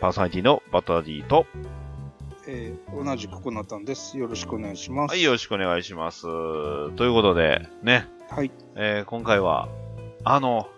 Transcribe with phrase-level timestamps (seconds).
[0.00, 1.46] パーソナリティのバトラディと、
[2.48, 4.16] えー同じくコナタンです。
[4.16, 5.10] よろしくお願いします。
[5.10, 6.22] はい、よろしくお願いします。
[6.22, 8.50] ということで、ね、はい。
[8.76, 9.68] えー今回は、
[10.24, 10.68] あの、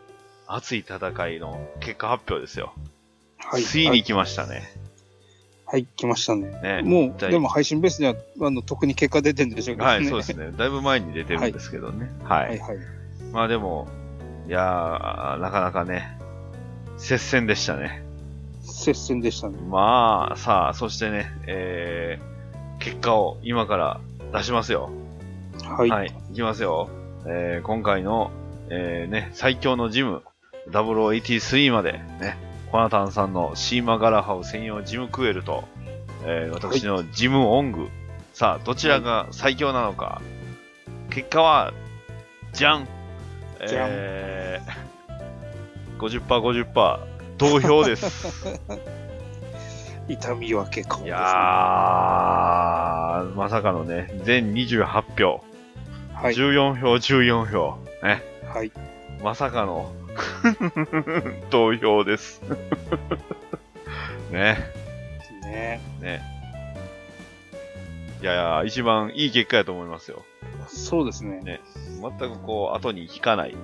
[0.49, 2.75] 熱い戦いの結果発表ですよ。
[3.39, 3.63] はい。
[3.63, 4.65] ついに来ましたね。
[5.67, 6.51] はい、来ましたね。
[6.61, 9.95] ねもう、でも配信ベースでは、あの、特に結果出てるんでしょうけどね。
[9.95, 10.35] はい、そうです。
[10.35, 10.51] ね。
[10.57, 12.11] だいぶ前に出てるんですけどね。
[12.25, 12.49] はい。
[12.49, 12.79] はい、はい。
[13.33, 13.89] まあでも、
[14.49, 16.19] いやー、なかなかね、
[16.99, 18.03] 接戦でしたね。
[18.63, 19.59] 接戦でしたね。
[19.69, 24.01] まあ、さあ、そしてね、えー、結果を今から
[24.33, 24.91] 出しますよ。
[25.65, 25.91] はい。
[25.91, 26.89] はい、いきますよ。
[27.27, 28.31] えー、今回の、
[28.71, 30.23] えー、ね、最強のジム、
[30.71, 32.37] 0083まで、ね、
[32.71, 35.65] コナタンさんのシーマガラハウ専用ジムクエルと、
[36.25, 37.89] えー、私のジムオング。
[38.33, 40.23] さあ、どちらが最強なのか。
[41.11, 41.73] 結果は、
[42.53, 42.89] じゃん
[43.67, 47.12] じゃんえー、 50%、50%、
[47.43, 48.33] 同票です。
[50.09, 51.09] 痛みは結構です、ね。
[51.09, 51.21] いやー、
[53.35, 54.87] まさかのね、全28
[55.19, 55.43] 票、
[56.15, 56.35] はい。
[56.35, 58.71] 14票、14票、ね、はい。
[59.25, 59.93] まさかの
[61.51, 62.41] 投票です。
[64.31, 64.59] ね、
[65.43, 66.23] ねね。
[68.21, 70.23] いやいや、一番いい結果やと思いますよ。
[70.69, 71.41] そうですね。
[71.41, 71.61] ね
[72.01, 73.57] 全くこう、後に引かない。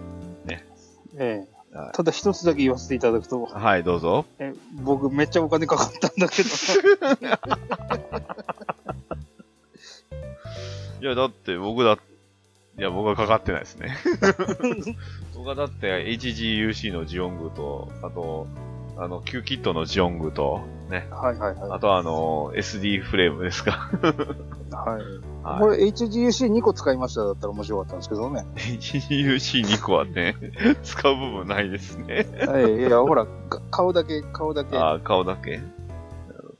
[1.17, 4.27] ええはいただ一つだけ言わせていただくと、はい、どうぞ。
[4.41, 6.48] え僕めっちゃお金かかったんだけど、
[11.01, 11.97] いや、だって僕だ、
[12.79, 13.97] いや、僕はかかってないですね。
[15.36, 18.48] 僕はだって HGUC のジオングと、あと、
[19.01, 23.91] あの、Q キットのジオングと、ね、はいはいはあとはあの、SD フレームですか。
[24.03, 24.07] い。
[24.75, 25.03] はい。
[25.45, 28.45] はいこれ HGUC2 個使いましただったら面白かったんですけどね。
[28.57, 30.35] HGUC2 個はね、
[30.83, 32.27] 使う部分ないですね。
[32.47, 32.77] はい。
[32.77, 34.77] いや、ほら、か顔だけ、顔だけ。
[34.77, 35.61] あー顔だけ。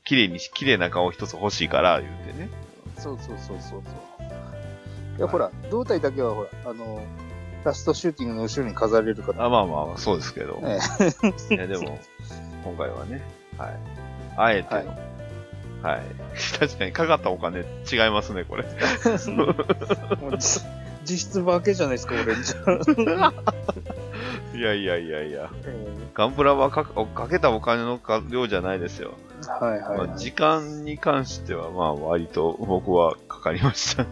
[0.05, 2.49] 綺麗にし、綺麗な顔一つ欲しいから、言うてね。
[2.97, 3.93] そうそうそうそうそ
[4.25, 5.17] う。
[5.17, 7.03] いや、ほら、胴体だけはほら、あの、
[7.63, 9.45] ラストシューティングの後ろに飾れるから。
[9.45, 10.61] あまあまあまあ、そうですけど。
[10.63, 10.79] え
[11.53, 11.99] いや、でも、
[12.63, 13.21] 今回はね、
[13.57, 13.77] はい。
[14.37, 14.97] あえての、
[15.81, 16.01] はい。
[16.59, 17.63] 確かにかかったお金違
[18.07, 18.65] いますね、これ。
[21.05, 22.33] 実質化けじゃないですか、俺。
[24.59, 25.49] いやいやいやいや。
[25.65, 29.13] えガンプラはかかけたお金のか量じゃないですよ。
[29.41, 34.05] ーはいはい、はいまあ、時間に関しては、まあ、割と僕はかかりました。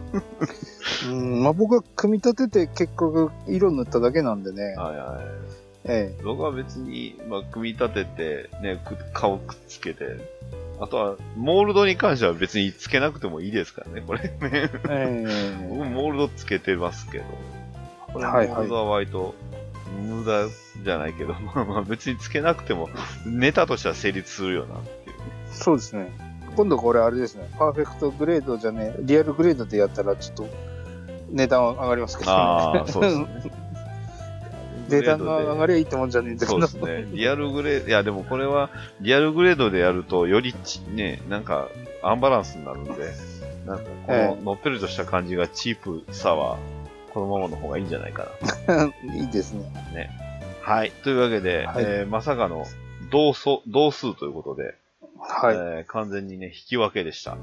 [1.10, 4.74] うん、まあ僕は組み立てて結局色塗っただけなんでね。
[4.76, 5.47] はいはい。
[5.88, 10.18] え僕は別に、まあ、組み立てて、ね、く顔くっつけて、
[10.80, 14.30] あとは、モールドに関しては別につけなくてもいいですからね、これね。
[14.42, 17.24] ええ 僕モールドつけてますけど、
[18.12, 19.34] これモはいはいールドは割と
[19.98, 20.48] 無駄
[20.84, 22.88] じゃないけど、 まあまあ別につけなくても
[23.26, 25.24] ネタとしては成立するよなっていうね。
[25.50, 26.12] そうですね。
[26.54, 27.48] 今度これあれですね。
[27.58, 30.48] パーフェクトグレードじゃねえ、リアルグレードでやったらちょっと
[31.30, 32.36] 値段は上がりますけどね。
[32.36, 33.47] ああ、そうですね。
[34.88, 36.66] 値段が上がりゃいいってもんじゃねえんだけど。
[36.66, 37.08] そうですね。
[37.12, 41.68] リアルグレード、いやでもこれは、リアルグレードでやると、よりち、ね、なんか、
[42.02, 42.90] アンバランスになるんで、
[43.66, 46.58] なんか、こえの、のっぺりとした感じがチープさは、
[47.12, 48.26] このままの方がいいんじゃないか
[48.66, 48.92] な。
[49.14, 50.10] いいですね。
[50.62, 50.90] はい。
[51.02, 52.66] というわけで、はいえーまさかの、
[53.10, 54.74] 同数、同数ということで、
[55.18, 55.56] はい。
[55.56, 57.36] えー完全にね、引き分けでした。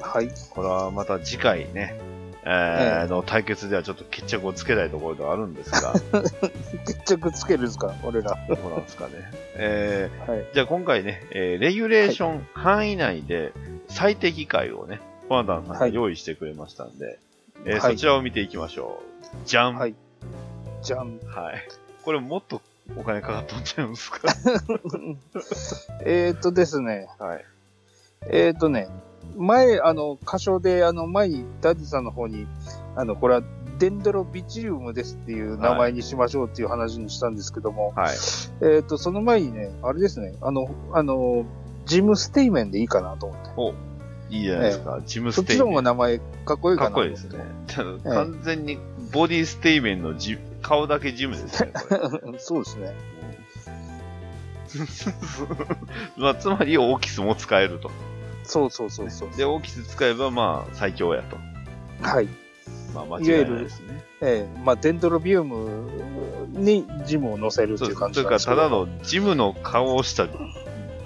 [0.00, 0.28] はい。
[0.50, 1.98] これはまた次回ね、
[2.46, 5.94] えーええの対決ではちょっと決着をつけたいところではあるんですが、
[6.86, 8.36] 決着つけるんですか俺ら。
[8.48, 9.12] どうなんですかね。
[9.56, 10.46] えーはい。
[10.52, 13.52] じゃあ今回ね、えーレギュレーション範囲内で
[13.88, 17.18] 最適解をね、コナタンさんが用意してくれましたんで、
[17.64, 19.36] えーはいそちらを見ていきましょう。
[19.46, 19.94] じゃん、ははいい、
[20.82, 21.18] じゃん。
[22.04, 22.60] これもっと
[22.96, 24.18] お金かかっとんちゃうんですか？
[26.04, 27.08] えーっとですね。
[27.18, 27.44] はい。
[28.26, 28.88] えーっとね。
[29.36, 32.46] 前、あの、歌唱で、あの、前にダディさんの方に、
[32.96, 33.42] あの、これは
[33.78, 38.14] デンドロビチリウムですっていう名前にしましょうっていう話にしたんですけども、はい。
[38.60, 41.44] えーっと、その前にね、あれですね、あの、あの、
[41.86, 43.94] ジムステイメンでいいかなと思って。
[44.30, 45.00] いいじゃないですか。
[45.04, 45.74] ジムそっちの方ステイメン。
[45.74, 47.28] が名前かっこいいかかっなと思って。
[47.28, 48.14] こいいですね。
[48.14, 48.78] 完全に
[49.12, 51.72] ボディステイメンのジ顔だけジムですね。
[52.38, 52.94] そうですね。
[56.16, 57.90] まあ、つまりオーキスも使えると。
[58.44, 59.30] そうそうそうそう。
[59.36, 61.36] で、大きく使えば、まあ、最強やと。
[62.02, 62.28] はい。
[62.94, 64.04] まあ、間違いないですね。
[64.20, 65.90] ええまあ、デンドロビウム
[66.48, 68.56] にジムを乗せるっていう感というか、じですけど。
[68.56, 70.28] ただのジムの顔をした、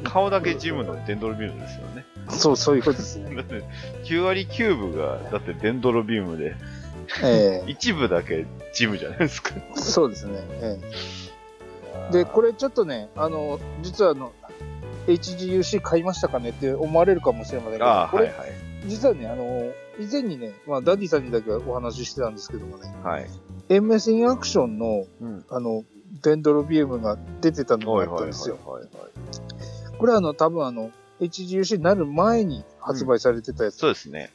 [0.04, 2.04] 顔だけジムのデンドロビウムですよね。
[2.28, 3.34] そう、そういうことですね。
[3.36, 3.64] だって、
[4.04, 6.54] 9割9分が、だってデンドロビウムで、
[7.22, 9.54] え 一部だけジムじゃないですか。
[9.56, 10.40] えそうですね。
[10.60, 11.18] ええ
[12.12, 14.32] で、これちょっとね、あの、実はあの、
[15.08, 18.52] HGUC 買いましたかねって思われるかもしれませんけど、これ、はいはい。
[18.86, 23.28] 実はね、あの、以前にね、まあ、ダディさんにだけはお話ししてたんですけどもね、はい。
[23.68, 25.44] MS インアクションの、うん。
[25.50, 25.84] あの、
[26.22, 28.58] デンドロビウムが出てたのがあったんですよ。
[29.98, 30.90] これはあの、多分あの、
[31.20, 33.76] HGUC になる前に発売されてたやつ。
[33.76, 34.30] そうですね。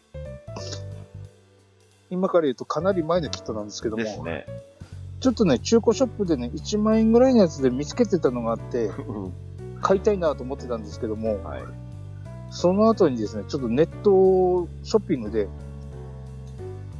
[2.09, 4.45] 今から言うとかなり前のキットなんですけども、ですね。
[5.19, 8.91] ちょっとね、中古ショップでね、1万円ぐらいのやつで見つけてたのがあって、
[9.83, 11.63] 買いたいなと思ってたんですけども、はい。
[12.49, 15.47] その後にですね、ちょっとネットショッピングで、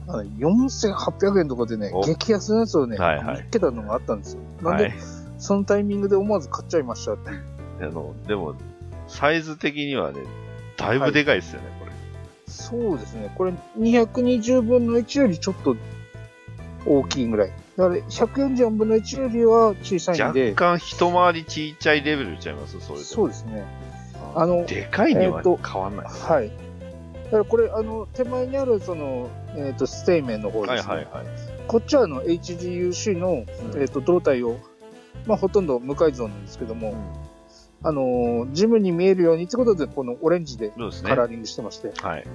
[0.08, 4.42] あの4800円とかでねお、激安のやつをね、はいはい見つけたのがあったんですよ。
[4.62, 4.94] なんで、はい。
[5.40, 7.32] そのタイミングで思わず買っちゃいましたって。
[7.82, 8.56] あの、でも、
[9.08, 10.20] サイズ的にはね、
[10.78, 11.92] だいぶでかいですよね、これ。
[12.48, 13.32] そうですね。
[13.36, 15.76] これ220分の1よりちょっと
[16.86, 17.52] 大きいぐらい。
[17.78, 22.80] だから144分の1よりは小さいん若で、干一回りちっちゃいレベルちゃいます？
[22.80, 23.06] それで。
[23.06, 23.66] そうですね。
[24.36, 26.06] あのでかいには変わんない。
[26.06, 26.52] はい。
[27.26, 30.94] だからこれ、あの、手前にあるその、えっ、と、ステイメンの方ですね。
[30.94, 31.26] はいはいはい。
[31.68, 34.58] こっちはあの HGUC の、うんえっ、と、胴体を、
[35.26, 36.94] まあ、ほとんど無改造なんですけども、
[37.86, 40.72] あのージムに見えるようにってことで、このオレンジで。
[41.04, 41.92] カラーリングしてまして。
[42.02, 42.26] はい。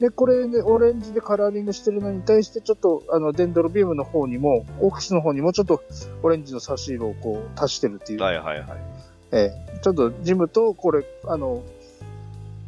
[0.00, 5.82] で、これでオレンジでカラーリングしてるのに対して、ちょっと、あの、デンドロビウムの方にも、オークスの方にも、ちょっと、
[6.22, 8.20] オレンジの差し色をこう、足してるっていう。
[8.20, 8.66] はいはいはい。
[9.32, 11.62] ええちょっと、ジムと、これ、あの、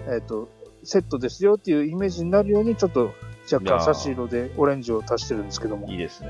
[0.09, 0.49] えっ、と、
[0.82, 3.12] セットですよっていうイメージになるように、ちょっと、
[3.53, 5.88] 若干差し色でオレンジを足してるんですけども。
[5.88, 6.29] いいですね。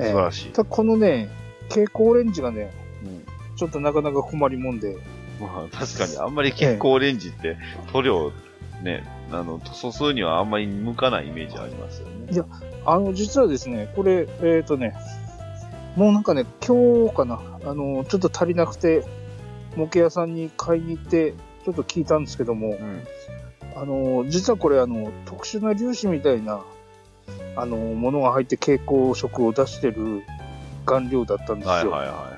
[0.00, 0.52] ええ素晴らしい。
[0.52, 1.28] ただこのね、
[1.68, 2.72] 蛍光オレンジがね、
[3.04, 4.96] うんちょっとなかなか困りもんで、
[5.40, 7.56] まあ確かにあんまり結構オレンジって
[7.92, 8.32] 塗料
[8.82, 12.32] ね、あの、塗装にはあんまり向かないイメージありますよね。
[12.32, 12.44] いや
[12.86, 14.94] あの、実はですね、これ、えっ、とね、
[15.96, 19.04] もうなんかね、今日かな、あの、ちょっと足りなくて、
[19.76, 21.34] 模型屋さんに買いに行って、
[21.64, 23.02] ちょっと聞いたんですけども、うん。
[23.76, 26.62] あの、実はこれ、あの、特殊な粒子みたいな、
[27.56, 30.22] あの、ものが入って蛍光色を出してる
[30.86, 31.72] 顔料だったんですよ。
[31.72, 32.36] はいはいは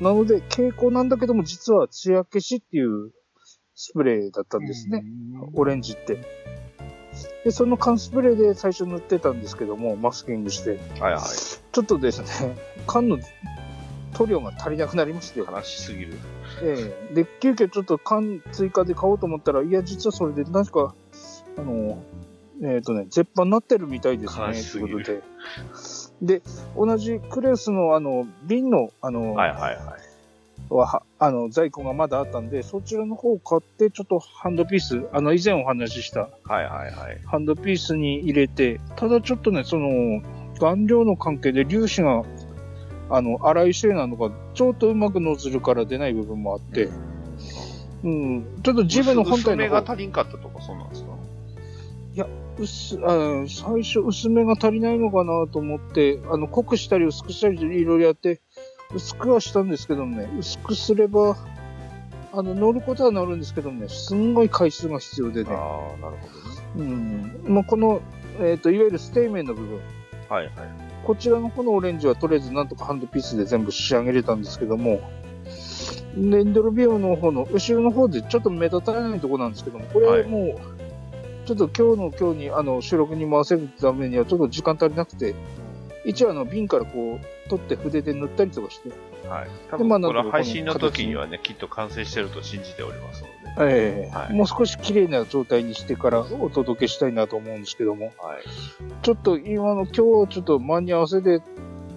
[0.00, 3.12] なので、蛍光なんだけども、実は艶消しっていう
[3.74, 4.66] スプレーだったんい。
[4.66, 5.04] ですね。
[5.54, 6.24] オレンジって。
[7.44, 10.78] で、その缶スプレーで最初塗ってたんですけども、マスキングして。
[11.00, 11.20] はいはい。
[11.20, 12.56] ちょっとですね、
[12.86, 13.18] 缶の
[14.14, 16.14] 塗料が足りなくなりまして、悲しすぎる。
[16.62, 20.94] ええで、急遽ちょっと缶追加で買おうと思ったら、いや、実はそれで、なんか、
[21.58, 22.02] あの、
[22.62, 25.22] えっ、とね、絶版になってるみたいですね、ということで。
[26.22, 26.42] で、
[26.76, 29.76] 同じクレスの、あの、瓶の、あの、はいはいはい。
[30.68, 37.20] は、はあの、在庫がまだあったんで、そちらの方を買って、ちょっとハンドピース、あの、以前お話ししたはいはいはい。
[37.24, 40.22] ハンドピースに入れて、ただちょっとね、その、
[40.58, 42.22] 顔料の関係で粒子が、
[43.08, 46.90] あの、粗いせいなのか、ちょっとうまくノズルから出ない部分もあって、
[48.04, 51.09] うん、ちょっとジムの本体のが方足りんかったとか、そうなんですか？
[52.60, 58.40] 薄あ、最初薄めが足りないのかなと思って、あの、濃くしたり薄くしたりいろいろやって、
[58.94, 61.36] 薄くはしたんですけどもね、薄くすれば、
[62.32, 66.16] あの、乗ることは乗るんですけどもね、すんごい回数が必要でね、ああ、なる
[66.74, 66.92] ほどね。
[67.46, 68.00] うん、まあ、この、
[68.40, 69.80] えっ、と、いわゆるステイメンの部分、
[70.28, 70.52] はいはい。
[71.04, 75.00] こちらのこのオレンジはとりあえずなんとかハンドピースで全部仕上げれたんですけども、
[76.16, 80.69] レンドルビオの方の後ろの方でちょっと目立たないところなんですけども、こはいれもう、
[81.50, 85.34] ちょっと今日の今日にあの収録に回せるためにはちょっと時間足りなくて、
[86.04, 88.90] 一応あの瓶からこう取って筆で塗ったりとかして、
[89.28, 89.48] はい。
[89.68, 93.32] 多分、これ配信の時にはね、きっと完成してると信じておりますので。
[93.74, 98.42] ええはいもう少し綺麗な状態にしてからお届けしたいなと思うんですけども、はい。
[99.02, 101.40] ちょっと今の今日ちょっと間に合わせで、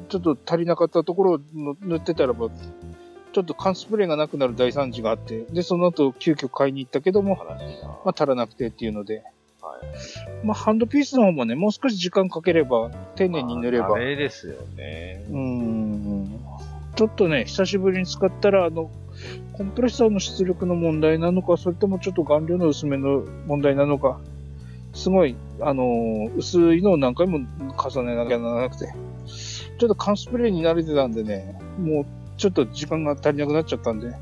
[0.10, 1.40] ちょっと足りなかったところを
[1.80, 7.38] 塗ってたらば、ちょっと缶スプレーがなくなる大惨事があって、で、その後急遽買いに行ったけども。
[8.04, 9.34] まあ足らなくてっていうので、はい。
[10.44, 15.24] まあハンドピースの方もね、もう少し時間かければ、丁寧に塗れば、まあですよね。
[15.30, 16.40] うーん、
[16.96, 18.90] ちょっとね、久しぶりに使ったら、あの、
[19.54, 24.20] コンプレッサーの出力の問題なのか、それともちょっと顔料の薄めの問題なのか、
[24.94, 28.94] すごい、あのー薄いのを何回も重ねなきゃならなくて、
[29.78, 32.06] ちょっと缶スプレーに慣れてたんでね、もう
[32.38, 34.14] ちょっと時間が足りなくなっちゃったんで、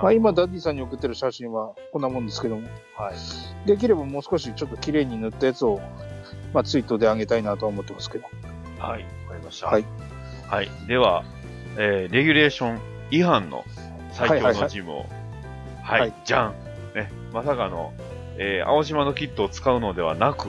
[0.00, 3.66] ままあ今、ダディさんに送ってる写真はこんなもんですけども、はい。
[3.66, 5.80] できればもう少しちょっと綺麗に塗ったやつを、
[6.52, 8.24] まあツイートで上げたいなとは思ってますけど。
[8.78, 9.02] はい。
[9.02, 9.66] わかりました。
[9.66, 9.84] はい。
[10.48, 10.68] はい。
[10.86, 11.24] では、
[11.76, 12.80] えー、レギュレーション
[13.10, 13.64] 違反の
[14.12, 15.06] 最強のジムを、
[15.82, 16.54] はい、はいじゃん。
[16.94, 17.92] ね、まさかの、
[18.36, 20.48] えー、青島のキットを使うのではなく、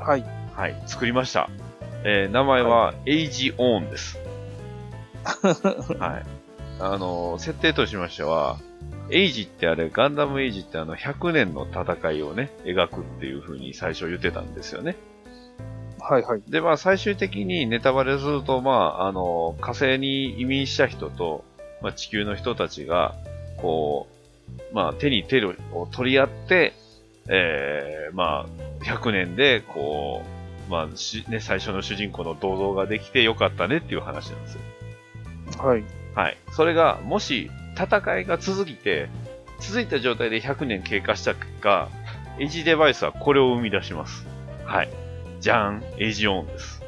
[0.00, 0.24] はい。
[0.54, 1.48] はい、作りました。
[2.04, 4.18] えー、名前は、エイジオーンです。
[5.98, 6.42] はい。
[6.80, 8.58] あのー設定としましては、
[9.12, 14.96] エイジってあれ、ガンダムエイジってあの、100年の戦いをね、描くっていう風に最初言ってたんですよね。
[16.00, 16.42] はいはい。
[16.48, 21.44] で、まあ、最終的にネタバレすると、まあ、あの、火星に移民した人と、
[21.82, 23.14] まあ、地球の人たちが、
[23.58, 24.08] こ
[24.72, 25.54] う、まあ、手に手を
[25.90, 26.72] 取り合って、
[27.28, 30.22] えー、まあ、100年で、こ
[30.68, 34.60] う、まあ、しね、最初の主人公の銅像ができてよかったねっていう話なんですよ。
[35.58, 35.84] はい。
[36.14, 36.38] はい。
[36.52, 39.08] それが、もし、戦いが続いて、
[39.60, 41.88] 続いた状態で100年経過した結果、
[42.38, 44.26] エイジデバイスはこれを生み出します。
[44.64, 44.90] はい。
[45.40, 46.82] じゃん、エイジオーンです。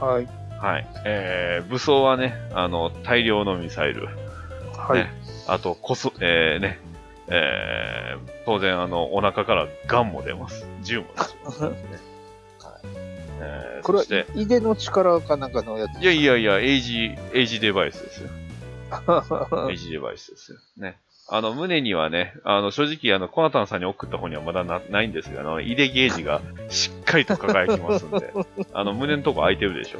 [0.00, 0.28] はい。
[0.60, 0.86] はい。
[1.04, 4.08] えー、武装はね、あの、大量のミサイル。
[4.76, 4.98] はい。
[4.98, 5.10] ね、
[5.46, 6.80] あと、こそ、えー、ね、
[7.28, 10.66] えー、当然、あの、お腹からガンも出ます。
[10.82, 11.68] 銃も出します、 ね。
[11.68, 11.76] はい。
[13.40, 16.00] えー、これは、いでの力かなんかのやつ。
[16.00, 18.30] いやいやいや、エイジ、エイジデバイスですよ。
[19.70, 20.58] エイジデバイスですよ。
[20.78, 20.98] ね。
[21.30, 26.40] あの、胸にはね、あの、正直、あの、コナタンさんに送った方にはまだなないんですが、あの、イデゲージが
[26.70, 28.32] しっかりと輝きますんで、
[28.72, 29.98] あの、胸のとこ空いてるでしょ。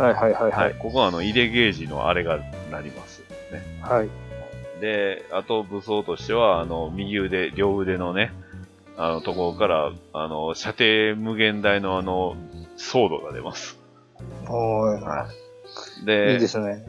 [0.00, 0.58] はいはいはいは。
[0.58, 0.74] はいい。
[0.74, 2.38] ここはあの、イデゲージのあれが
[2.70, 3.22] なります。
[3.52, 3.80] ね。
[3.82, 4.08] はい。
[4.80, 8.32] で、あと武装としては、あの、右腕、両腕のね、
[8.96, 12.34] あの、ところから、あの、射程無限大のあの、
[12.76, 13.78] ソードが出ます。
[14.48, 15.45] おーい
[16.04, 16.84] で、いですね。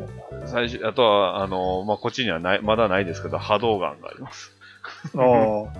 [0.45, 4.51] 最初、あとは、あの、まあ、こっちにはない、まだないですけど、波動ガンがあります。
[5.15, 5.21] あー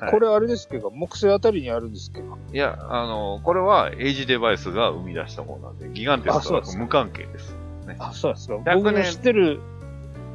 [0.00, 2.38] はいこれあれですけど、木星あたりにあるんですけど。
[2.54, 7.54] いや、あの、これは、エイジデバイスが生み出したものなんで、ギガンテスとは無関係です。
[7.98, 8.54] あ、そうですか。
[8.54, 9.60] 100僕の知ってる、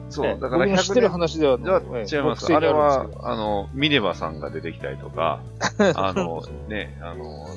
[0.10, 2.54] そう、ねだから僕の知ってる100話ではじゃあええ違います。
[2.54, 5.40] あれはあの、ミネバさんが出てきたりとか、
[5.96, 7.48] あの、ね、あの、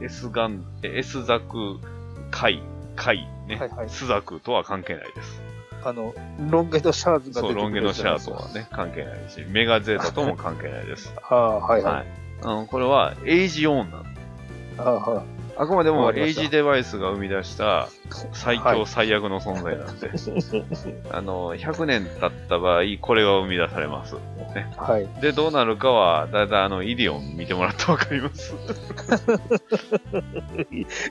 [0.00, 1.78] S ガン、え S ザク、
[2.30, 2.62] カイ、
[2.96, 5.42] カイ、ね、はいはいスザクとは関係ないです。
[5.84, 6.14] あの、
[6.50, 8.42] ロンゲとシャーズが出てくそう、るロンゲのシャーとは。
[8.42, 11.12] はね、関係ないし、メガゼータとも関係ないです。
[11.30, 11.94] ああ、はいはい。
[11.94, 12.06] はい。
[12.42, 14.08] あの、これは、エイジオンなんで
[14.78, 15.24] ああ、はい。
[15.60, 17.88] あくまでもエイジデバイスが生み出した
[18.32, 20.12] 最強はい最悪の存在なんで、
[21.10, 24.14] あの、100年経った場合、これが生み出されます。
[24.54, 25.08] ね、はい。
[25.20, 28.54] で、どうなるかは、だいたいあの、イディオン見てもらってわかります。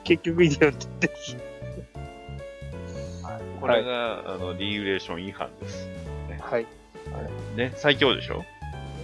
[0.02, 1.10] 結局イディオンって言って。
[3.60, 5.88] これが、あの、リーグレーション違反です。
[6.40, 6.66] はい。
[7.56, 8.44] ね、最強でしょ？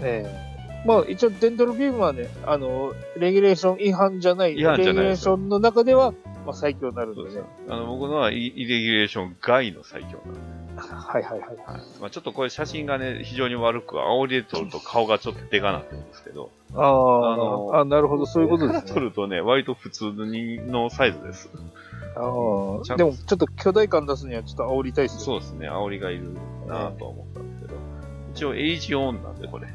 [0.02, 0.54] ええ
[0.86, 6.12] まあ、一応、デンドルビームはね、あの、レギュレーション違反じゃない、違反じゃないレギュレーションの中では、
[6.44, 7.40] まあ、最強になるんでね。
[7.70, 10.40] あの、僕のはイイレギュレーション外の最強なんで。
[10.76, 11.48] はいはいはい。
[11.48, 11.56] はい
[12.00, 19.00] まあ、ちょっとこれ写真がね、非常に悪く、煽りで撮ると顔がちょっとでかなってるんですけど、ああ、あなるほど、そういうことです撮ね。
[19.00, 21.48] るとね、割と普通にのサイズです。
[22.16, 26.34] ああでも、ちょっと巨大感出すにはちょっと煽りたいですそうですね、煽りがいる
[26.66, 27.74] なぁとは思ったんですけど、
[28.34, 29.66] 一応エイジオンなんで、これ。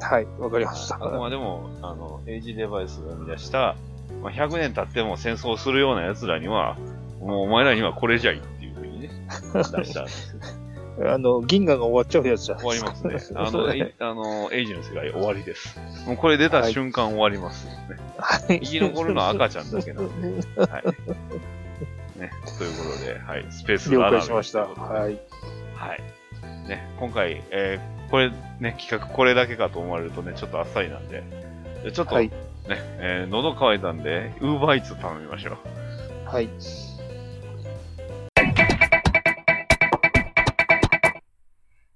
[0.00, 0.96] はい、わかりました。
[0.96, 3.76] あくまでも、あの、エイジデバイスが生み出した、
[4.22, 6.76] まあ、100年経っても戦争するような奴らには、
[7.20, 9.10] もうお前らにはこれじゃいっていうふうにね、
[9.52, 10.40] 出したんですよ。
[11.06, 13.36] あの、銀河が終わっちゃうやつじゃない終わりますね。
[13.36, 15.78] あの、ねえあの、エイジの世界終わりです。
[16.06, 17.72] もうこれ出た瞬間終わります、ね。
[18.18, 20.28] はい生き残るのは赤ちゃんだけなんで。
[20.60, 20.82] はい。
[22.52, 24.60] ね、ということで、はい、スペース了ラナー解しました。
[24.60, 25.20] はい。
[25.74, 26.02] はい。
[26.68, 31.22] ね、今回、えー、これ、ね、企画これだけかと思われるとね、ちょっとあっさりなんで、
[31.84, 32.34] でちょっと、はいね、
[32.68, 36.28] えー喉乾いたんで、ウーバーイーツ頼みましょう。
[36.28, 36.50] はい。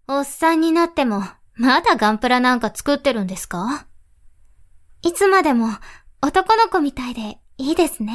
[0.08, 1.22] おっさんになっても、
[1.54, 3.86] まだガンプラなんか作ってるんですか？
[5.02, 5.68] いつまでも
[6.22, 8.12] 男の子みたいでいいですね。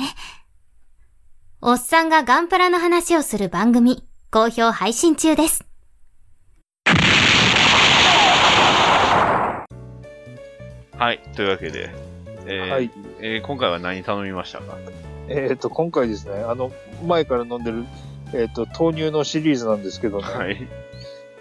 [1.59, 5.65] おっさんがガンプラの話をする番組、好評配信中です。
[10.95, 11.89] はい、というわけで、
[12.45, 14.77] えーはいえー今回は何頼みましたか？
[15.29, 16.71] えっ、と、今回ですね、あの、
[17.07, 17.85] 前から飲んでる、
[18.35, 20.23] えっ、と、豆乳のシリーズなんですけどね。
[20.25, 20.67] はい。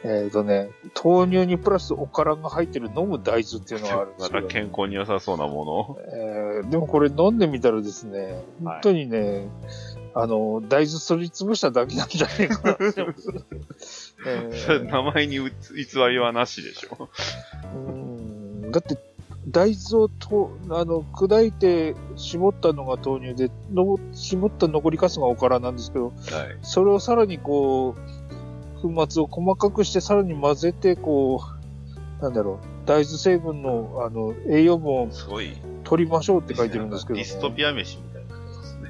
[0.03, 0.71] えっ、とね、
[1.05, 5.99] 豆乳にプラスおからが入ってる飲む大豆っていうのがあるんでますけど、た健康に良さそうなものを。
[6.01, 9.47] えーでもこれ飲んでみたらですね、本当にね、
[10.19, 12.77] あの、大豆すりつぶしただけなんじゃないかな。
[14.27, 17.11] えー名前にうつ偽りはなしでしょ。
[17.75, 18.97] うんだって、
[19.47, 26.15] 大豆をとあの砕いて絞ったのが豆乳で、の絞った残りかすがおからなんですけど、はい。
[26.63, 31.43] それをさらにこう、粉末を細かくしてさらに混ぜて、こ
[32.21, 35.55] う、なんだろう、大豆成分のあの栄養分をすごい。
[35.85, 37.99] 取りましょうって書いてるんですけど、ディストピア飯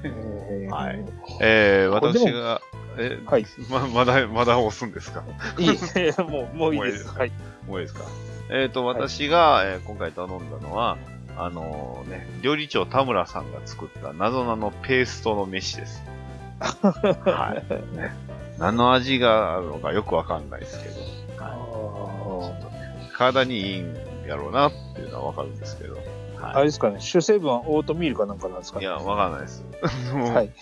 [0.71, 1.05] はい
[1.41, 2.61] えー、私が、
[2.99, 3.47] え、はい。
[3.71, 5.23] ま、まだ、まだ押すんですか？
[5.59, 5.69] いい、
[6.31, 7.09] もう、もういいです。
[7.09, 7.33] はい。
[7.67, 8.05] もういいですか？
[8.50, 10.97] えっ、と、私が、えー今回頼んだのは、
[11.37, 16.03] あのね、料理長田村さんが作った謎々のペーストの飯です。
[16.61, 17.62] は
[17.95, 17.97] い。
[17.97, 18.15] ね、
[18.59, 20.95] 何の味があるのかよくわかんないですけど、
[21.38, 23.03] あはい。
[23.05, 23.95] ね、体にいいん
[24.26, 25.99] やろうなっていうのはわかるんですけど、
[26.37, 28.83] はあれですかね、主成分はオートミールかなんかなんですかい。
[28.83, 28.93] いね。
[28.93, 29.64] や、わかんないです。
[30.12, 30.47] はい。
[30.47, 30.55] ね、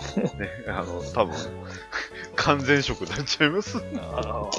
[0.69, 1.35] あの、多分、
[2.37, 3.79] 完全食になっちゃいます。
[4.13, 4.51] あ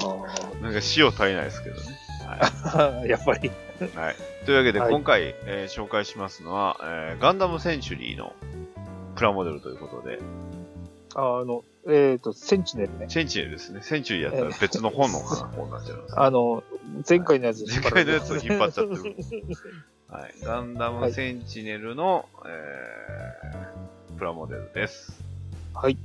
[0.62, 1.82] なんか塩足りないですけどね。
[2.26, 3.48] はー やっぱり。
[3.48, 3.96] い。
[3.96, 4.16] はい。
[4.44, 8.32] というわけで、はい今回、えー紹介しますのは、えーガンダムセンチュリーの
[9.14, 10.18] プラモデルということで、
[11.14, 13.06] あの、えっ、と、センチネルね。
[13.08, 13.80] センチュリーですね。
[13.82, 16.20] センチュリーやったら別の本の方になっちゃいます。
[16.20, 16.62] あの、
[17.08, 19.16] 前回のやつ前回のやつを引っ張っちゃってる。
[20.10, 20.14] る。
[20.14, 20.34] はい。
[20.42, 23.76] ガンダムセンチネルの、えー
[24.16, 25.22] プラモデルです。
[25.74, 25.98] はい。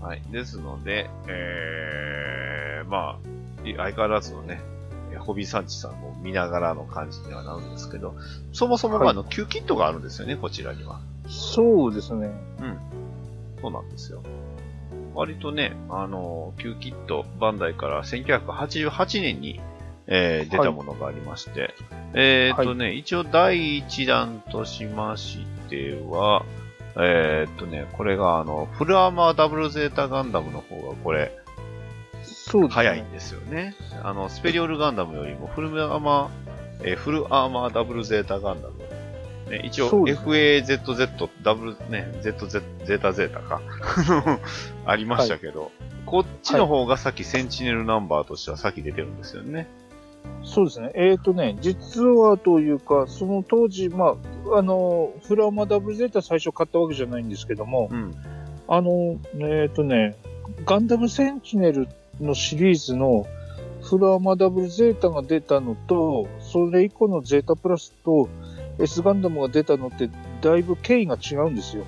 [0.00, 0.22] はい。
[0.32, 3.18] ですので、えー、ま
[3.64, 4.60] あ、い相変わらずのね、
[5.12, 8.16] えーホビーサンチさんも見ながらの感じにはなるんですけど、
[8.52, 11.00] そもそもがはいあの、Q キットがあるんですよね、こちらには。
[11.28, 12.30] そうですね。
[13.60, 14.22] そうなんですよ。
[15.14, 19.60] 割とね、あの、Q キット、バンダイから1988年に、
[20.06, 21.74] えー出たものがありまして、
[22.14, 26.44] えーっとね、一応第1弾としましては、
[26.96, 31.36] えーっとね、これがあの、フルアーマーダブルゼータガンダムの方がこれ、
[32.22, 32.74] そうですね。
[32.74, 33.74] 早いんですよね。
[34.02, 36.30] あの、スペリオルガンダムよりもフルアーマー、
[36.84, 38.74] えーフルアーマーダブルゼータガンダム。
[39.50, 43.60] ね、一応、FAZZ ダブル、ね、ZZ、ゼータゼータか。
[44.86, 45.70] ありましたけど、
[46.06, 49.68] こっちの方がさっきセンチネルナンバーとしてはさっき出てるんですよね。
[50.44, 50.90] そうですね。
[50.94, 54.16] えっ、とね、実はというか、その当時、ま
[54.52, 58.14] あ、あの、フラマダブルゼータ最初買ったわけじゃないんですけども、うん。
[58.68, 60.16] あの、えっ、とね、
[60.66, 61.88] ガンダムセンチネル
[62.20, 63.26] のシリーズの
[63.82, 68.28] フラマダブルゼータが出たのと、それ以降のゼータプラスと
[68.78, 70.10] S ガンダムが出たのって、
[70.42, 71.84] だいぶ経緯が違うんですよ。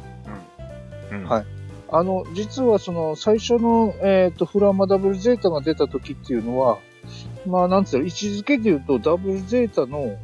[1.12, 1.24] うん。
[1.24, 1.44] はい
[1.88, 6.78] あの、実はその最初の、えっ、と、フラマダブルゼータが出た時っていうのは、
[7.46, 10.16] まあ、なんつうの、位置づけで言うと、ダブルゼータの、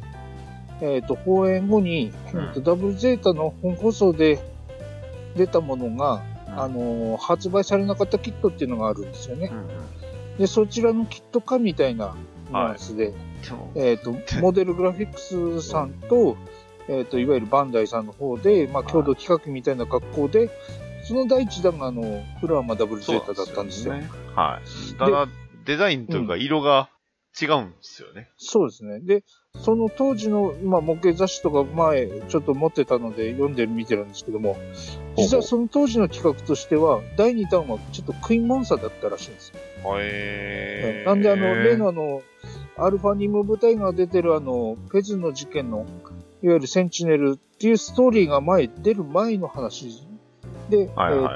[0.81, 4.39] えっ、と、放映後に、うんえーとダブルゼータの本放送で
[5.35, 9.55] 出たものが、うんあのー発売されなかったキットっていうのがあるんですよねう。
[9.55, 9.57] ん。
[9.57, 10.37] うん。
[10.37, 12.15] で、そちらのキット化みたいな
[12.49, 16.37] ニュアンスで、でも、えっ、と、モデルグラフィックスさんと、
[16.87, 20.49] えっ、と、いわゆるバンダイさんの方で、まあ、共同企画みたいな格好で、
[21.03, 23.93] その第一弾が、あの、フラーマダブルゼータだったんですよ。
[23.93, 24.09] ね。
[24.35, 24.93] はい。
[24.95, 25.27] ただ、
[25.65, 26.89] デザインというか色が
[27.39, 28.29] 違うんですよね。
[28.37, 28.99] そうですね。
[28.99, 29.23] で、
[29.57, 34.55] その当時の、まあ、模型雑誌とか前、ちょっと持ってたので読んで見てるんですけども、
[35.17, 39.55] 実はその当時の企画としては、第2弾はちょっとクイーンモンサだったらしいんですよ。
[39.99, 42.21] へーなんで、あの、例のあの、
[42.77, 45.85] アルファニム部隊が出てるあの、フェズの事件の、
[46.43, 50.07] いわゆるセンチネルっていうストーリーが前、出る前の話
[50.69, 50.87] で、えっ、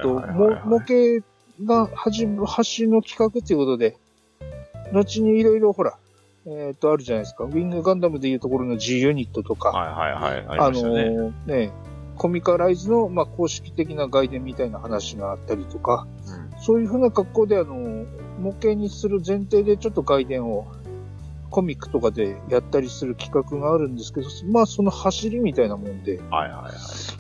[0.02, 0.14] と、
[0.66, 1.26] 模型
[1.64, 3.98] が始め発信の企画ということで、
[4.92, 5.98] 後にいろいろほら、
[6.46, 7.44] えっ、と、あるじゃないですか。
[7.44, 10.60] ウィングガンダムでいうところの G ユニットとか、はいはいはい。
[10.60, 10.72] あ。
[10.72, 11.72] のね、
[12.16, 16.08] コミカライズの、まあ、公式的な外伝みたいな話があったりとか、
[16.42, 18.06] うんそういうふうな格好で、あの、
[18.40, 20.68] 模型にする前提でちょっと外伝を
[21.50, 26.74] コミックとかでやったりする企画があるんですけど、まあその走りみたいなもんで、はいはいはい。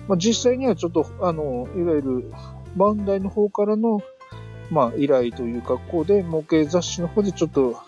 [0.07, 2.31] まあ実際にはちょっと、あの、いわゆる
[2.75, 4.01] バンダイの方からの、
[4.69, 7.81] まあ依頼という格好で模型雑誌の方でちょっと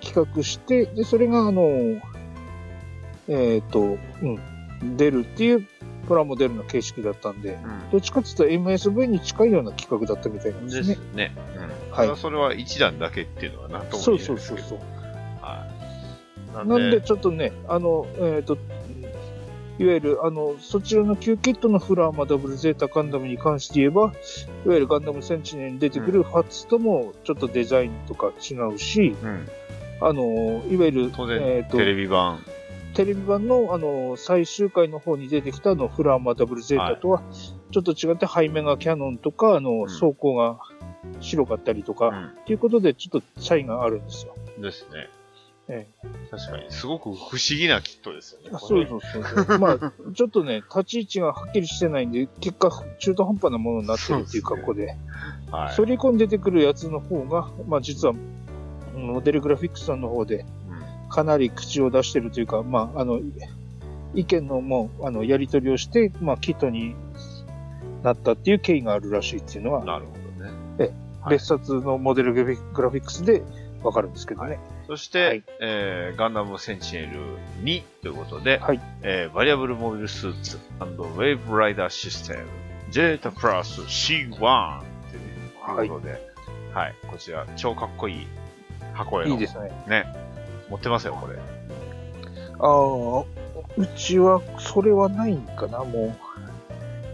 [0.00, 2.00] 企画して、で、それがあの、
[3.28, 5.66] えっ、と、うん、出るっていう
[6.06, 7.58] プラモデルの形式だったんで、
[7.90, 10.68] どっちかっていうと MSV に近いような企画だったみたいなんうん。
[10.68, 11.28] でですすね。
[11.28, 11.32] ね。
[11.90, 11.92] うん。
[11.92, 14.68] はいそれは一段だけっていうのはなんともそう言えないですけど。
[14.68, 15.42] そうそうそう。
[15.42, 15.66] は
[16.52, 16.56] い。
[16.56, 18.56] なんなんで、で、ちょっとね、あの、えっ、と、
[19.78, 24.12] いわゆる、あの、そちらの Q キットのフラーマダブルゼータガンダムに関して言えば、
[24.64, 29.48] いわゆるガンダムセンチネルに出てくるファッツともちょっとデザインとか違うし、うん。
[30.00, 32.42] あの、いわゆる、当えっ、と然、テレビ版。
[32.94, 37.22] テレビ版の、あの、最終回の方に出てきたあの、フラーマダブルゼータとは、
[37.70, 40.58] ちょっと違って背面がキャノンとか、あの、ん装甲が
[41.20, 42.24] 白かったりとか、うん。
[42.28, 44.34] っていうことでちょっと差異があるんですよ。
[44.58, 45.10] ですね。
[45.68, 45.88] え
[46.30, 48.50] 確かに、すごく不思議なキットですよね。
[48.52, 49.58] あそうそうそうそう。
[49.60, 54.96] まあ、ちょっとね、立ち位置がはっきりしてないんで、結果、中途半端なものになってるっていう格好で、
[55.50, 55.74] はい。
[55.74, 58.14] それ以降に出てくるやつの方が、まあ実は、
[58.94, 63.20] モデルグラフィックスさんの方で、うんかなり口を出してるというか、まあ、あの、
[64.14, 66.96] 意見のもう、あの、やり取りをして、まあ、キットに
[68.02, 70.50] なったっていう経緯があるらしいっていうのは、なるほどね。
[71.20, 73.42] はい別冊のモデルグラフィグラフィックスで
[73.82, 74.60] わかるんですけどね。
[74.86, 82.46] そして、はいえーガンダムセンチネル2ということで、はいえーバリアブルモビルスーツウェーブライダーシステム、
[82.90, 86.20] ジェータプラス C1 ということで、
[86.72, 88.26] はい、こちら超かっこいい
[88.94, 89.34] 箱絵の。
[89.34, 89.70] いいですね。
[89.88, 90.04] ね。
[90.70, 91.36] 持ってますよ、これ。
[92.58, 93.24] ああ、
[93.76, 96.16] うちはそれはないんかな、もう。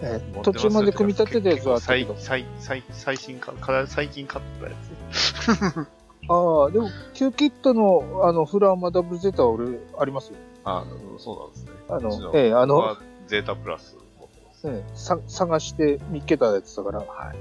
[0.02, 2.16] えー途中まで組み立てたやつは最ど。
[2.18, 4.72] 最最最新か、か最近買ったや
[5.12, 6.01] つ。
[6.28, 10.36] ああ、でも、旧キットの、あの、フラーマダブルゼータは俺、ありますよ。
[10.64, 10.84] あ
[11.18, 11.50] そ
[11.88, 12.22] うなんですね。
[12.22, 14.68] あのええあのゼータプラス持ってます。
[14.68, 16.98] ええさ探して見っけたやつだから。
[17.00, 17.36] はい。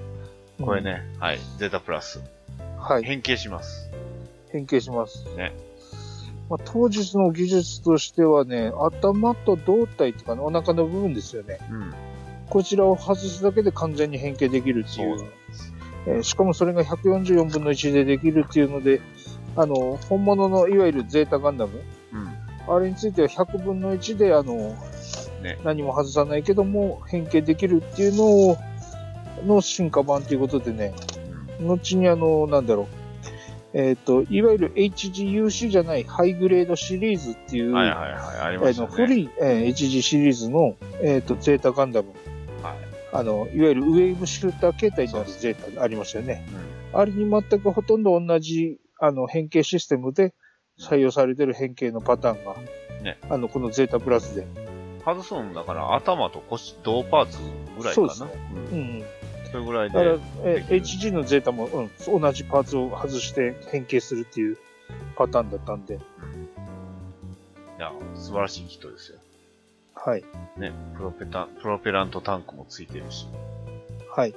[0.59, 0.81] うんこれ。
[0.81, 2.21] ね、はい、ゼータプラス。
[2.77, 3.03] はい。
[3.03, 3.89] 変形します。
[4.51, 5.25] 変形します。
[5.35, 5.53] ね。
[6.49, 11.59] まあ、当時の技術としてはね、頭と胴体っていうかね、お腹の部分ですよね。
[11.71, 11.93] うん。
[12.49, 15.17] こちらを外すだけで完全に変形できるっていう。
[15.17, 15.70] そうなんです。
[16.07, 19.01] えーしかもそれが144分の1でできるっていうので、
[19.55, 21.81] あの、本物のいわゆるゼータガンダム、
[22.13, 22.73] うん。
[22.75, 24.75] あれについては100分の1で、あの、
[25.43, 28.57] ね何も外さないけども、変形できるっていうのを、
[29.45, 30.93] の進化版ということでね、
[31.59, 32.87] 後にあの、なんだろう、
[33.73, 38.87] えっ、と、いわゆる HGUC じゃないハイグレードシリーズっていう、はいはいはい、ありましたね。
[38.91, 42.09] 古い、えー HG シリーズの、えっ、と、ゼータガンダム。
[43.11, 46.45] はいあの、いわゆるウェーブシューター形態になるゼータありましたよね。
[46.53, 50.33] うんあれに全くほとんど同じ、あの、変形システムで
[50.79, 52.55] 採用されてる変形のパターンが、
[53.01, 54.45] ねあの、このゼータプラスで。
[55.03, 57.39] 外すのだから頭と腰、同パーツ
[57.77, 58.05] ぐらいかな。
[58.05, 58.29] そうですね
[58.71, 58.75] う。
[58.75, 59.03] うんん。
[59.51, 64.57] それぐらいだからで。、え HG のゼータも、うん、同じパーツを外して変形するっていう
[65.15, 65.97] パターンだったんで、い
[67.79, 69.19] や、素晴らしいキットですよ。
[69.95, 70.23] はい。
[70.57, 70.71] ね。
[70.95, 73.27] プロペタ、プロペラントタンクもついてるし。
[74.09, 74.35] はい。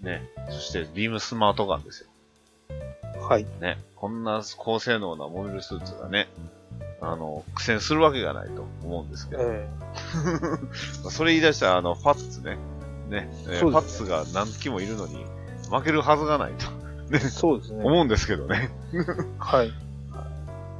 [0.00, 0.06] うん。
[0.06, 0.22] ね。
[0.48, 2.08] そして、ビームスマートガンですよ。
[3.20, 3.46] はい。
[3.60, 3.78] ね。
[3.96, 6.28] こんな高性能なモビルスーツがね、
[7.00, 9.68] あの、苦戦するわけがないと思うんですけど、え
[11.10, 12.56] それ言い出したら、あの、ファッツね。
[13.08, 13.28] ね。
[13.48, 15.24] えーファッツが何機もいるのに、
[15.70, 16.66] 負けるはずがないと、
[17.12, 17.84] えそうですね。
[17.84, 18.70] 思うんですけどね。
[19.38, 19.72] はい。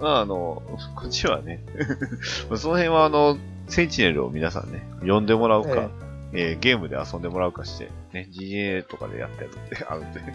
[0.00, 0.62] まあ、あの、
[0.94, 1.62] こっちはね、
[2.56, 3.36] その辺はあの、
[3.68, 5.90] センチネルを皆さんね、呼んでもらうか、
[6.32, 10.26] えーゲームで遊んでもらうかして、ね、GA とかでやってるって あるんで、ま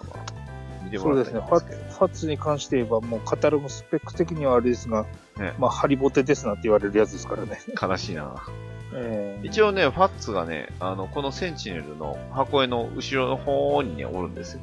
[0.00, 1.40] あまあ、見てもらいそうですね。
[1.40, 5.06] ファッツに関して言えば、もうカタログスペック的にはあれですが、
[5.38, 7.58] ねまあ、ハリボテですなって言われるやつですからね。
[7.80, 8.34] 悲しいな。
[8.94, 14.60] ええ一応ね、ファッツがね、あの、このセンチネルの箱絵の後ろの方にね、おるんですよ。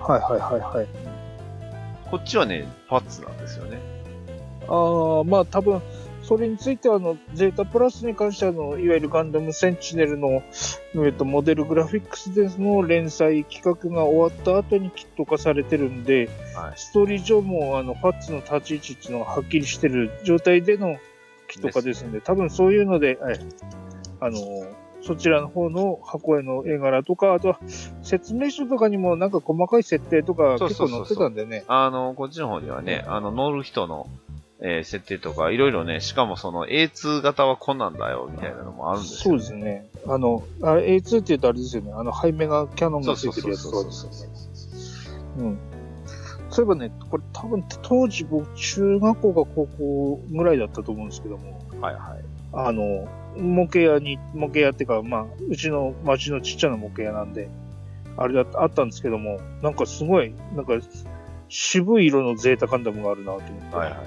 [0.00, 0.86] はいはいはいはい。
[2.10, 3.78] こっちはね、ファッツなんですよね。
[4.68, 5.80] ああ、まあ多分、
[6.22, 10.42] それについては、あの、ゼータプラスに関しては、あの、いわゆるガンダムセンチネルの、
[10.96, 16.72] えっと、モデルグラフィックスでの連載企画が終わった後にキット化されてるんで、はい。
[16.76, 20.96] ストーリー上も、あの、ファッツの立ち位置っていうのがはっきりしてる状態での
[21.46, 23.38] キット化ですんで、多分そういうので、え
[24.18, 24.38] あの、
[25.02, 27.60] そちらの方の箱絵の絵柄とか、あとは
[28.02, 31.64] 説明書とかにもなんか細かい設定とか結構載ってたんでね。
[31.68, 34.08] あの、こっちの方にはね、あの、乗る人の、
[34.60, 39.86] えー設定とか、いろいろね、しかもその A2 型はこんなんだよ、みたいなのもあるんですそうよ、ですね。
[40.06, 41.92] あの、あれ A2 って言うとあれですよね。
[41.92, 44.16] あの、背面がキャノンがついうてるやつそうですよね。
[45.38, 45.58] うん。
[46.48, 52.24] そういえばね、これ多分当時僕中学校か高校ぐらいだったと思うんですけども、はいはい。
[52.52, 53.06] あの、
[53.38, 57.48] 模型屋に、模型屋っていうか、まあ、うちの町のちっちゃな模型屋なんで、
[58.16, 60.72] あれだった、あったんですけども、なんかすごい、なんか、
[61.48, 64.02] 渋い色のゼータガンダムがあるなと思って、はいはいは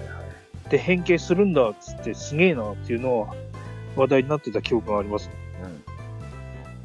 [0.68, 0.70] い。
[0.70, 3.36] で、変形するんだっつって、すげえなっていうのは、
[3.96, 5.30] 話題になってた記憶があります。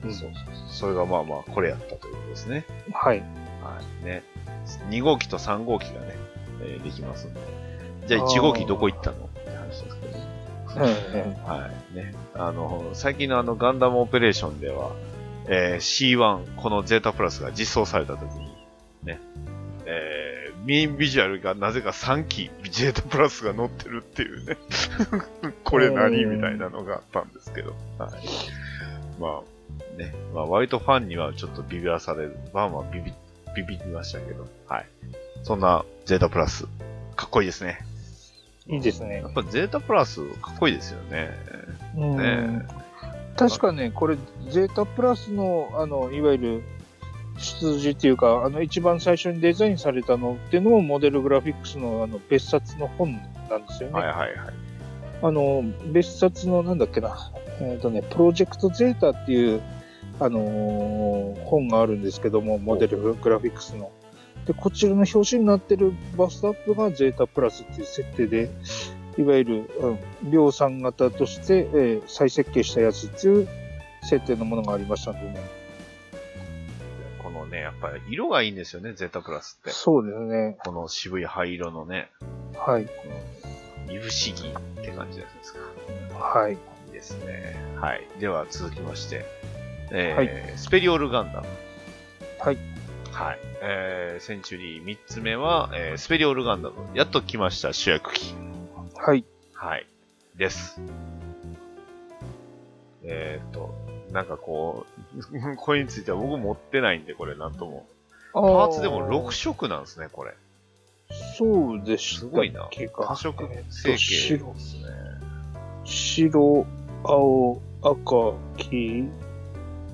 [0.03, 0.13] うん。
[0.13, 0.55] そうそうそう。
[0.69, 2.65] それがまあまあ、これやったということですね。
[2.93, 3.21] はい。
[3.21, 4.05] はい。
[4.05, 4.23] ね。
[4.91, 6.17] 2号機と3号機がね、
[6.63, 7.41] えーできますんで。
[8.07, 9.17] じゃあ1号機どこ行ったの？
[9.27, 10.19] って話ですけど
[10.81, 11.97] はい。
[11.97, 12.15] ね。
[12.35, 14.92] あの、最近のあのガンダムオペレーションでは、
[15.47, 18.53] えー C1、このゼータプラスが実装された時に、
[19.05, 19.20] ね、
[19.87, 24.57] えーメインビジュアルがなぜか3機ゼータプラスが乗ってるっていうね。
[25.62, 27.75] これ何みたいなのがあったんですけど。
[27.99, 28.11] はい。
[29.20, 32.37] まあ、ね、まあ割とファンにはちょっとビビらされる。
[32.55, 33.12] まあまあビビ、
[33.55, 34.87] ビビりましたけど、はい。
[35.42, 36.66] そんなゼータプラス、
[37.14, 37.85] かっこいいですね。
[38.68, 39.27] いいですねや。
[39.27, 41.31] っぱゼータプラス、かっこいいですよね。
[41.96, 42.66] うんね
[43.37, 44.16] 確かね、これ、
[44.48, 46.62] ゼータプラスの、あの、いわゆる、
[47.37, 53.94] 出自っていうか、あの、一番最初にデザインされたのっていうのも、モデルグラフィックスの、あの、別冊の本なんですよね。
[53.94, 54.29] はいはいはい。
[55.20, 59.62] あの、別冊の、なんだっけな、えっ、とね、プロジェクトゼータっていう、
[60.20, 63.90] あのー本があるんですけども、モデルグラフィックスの。
[64.47, 68.51] で、こちらの表紙になってるバストアップがゼータプラスっていう設定で、
[69.17, 69.71] いわゆる、
[70.23, 73.49] うん、量産型として、えー再設計したやつっていう
[74.03, 75.41] 設定のものがありましたんでね。
[77.23, 79.71] このね、やっぱり色がいいんですよね、ゼータプラスって。
[79.71, 80.57] そうですね。
[80.65, 82.11] この渋い灰色のね、
[82.57, 82.87] はい。
[82.87, 82.93] こ
[83.87, 85.61] の、いぶし銀って感じですか。
[86.19, 86.53] はい。
[86.53, 86.57] い
[86.91, 87.57] いですね。
[87.81, 88.07] はい。
[88.21, 89.25] では続きまして、
[89.91, 91.47] えーはスペリオルガンダム。
[92.41, 92.74] はい。
[93.14, 93.38] はい。
[93.62, 96.74] えー、センチュリー3つ目は、えースペリオルガンダム。
[96.94, 98.35] やっと来ました、主役機。
[98.96, 99.24] はい。
[99.53, 99.87] はい。
[100.37, 100.81] です。
[103.05, 103.72] えーっと、
[104.11, 104.85] なんかこ
[105.16, 107.87] う、 これについては僕持ってないんで、これなんとも。
[108.33, 110.35] パパーツでも6色なんですね、これ。
[111.38, 114.88] そうでしたすごいな多色えー成形ですね。
[115.85, 116.66] 白、
[117.05, 119.09] 青、赤、黄、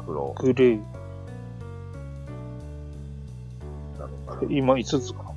[0.07, 1.00] 黒グレー。
[4.49, 5.33] 今5つか。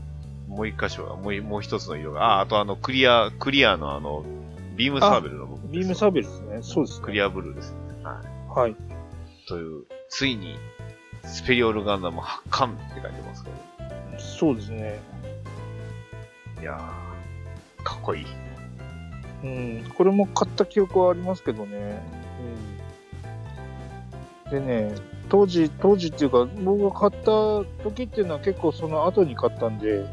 [0.47, 4.23] もう一箇所が、もういもう一つの色が、あ、あとあの、クリア、クリアのあの、
[4.75, 5.71] ビームサーベルの部分です。
[5.73, 6.59] ビームサーベルですね。
[6.61, 7.05] そうですね。
[7.05, 7.77] クリアブルーですね。
[8.03, 8.21] は
[8.57, 8.59] い。
[8.59, 8.75] はい。
[9.47, 10.57] という、ついに、
[11.23, 13.55] スペリオルガンダム発艦って書いてますけど。
[14.19, 14.99] そうですね。
[16.61, 18.25] いやー、かっこいい。
[19.43, 19.91] うん。
[19.97, 21.77] これも買った記憶はありますけどね。
[21.77, 22.82] うん。
[24.53, 24.93] でね、
[25.29, 27.25] 当時、当時っていうか、僕が買った
[27.83, 30.07] 時っていうのは結構その後に買ったんで、うん。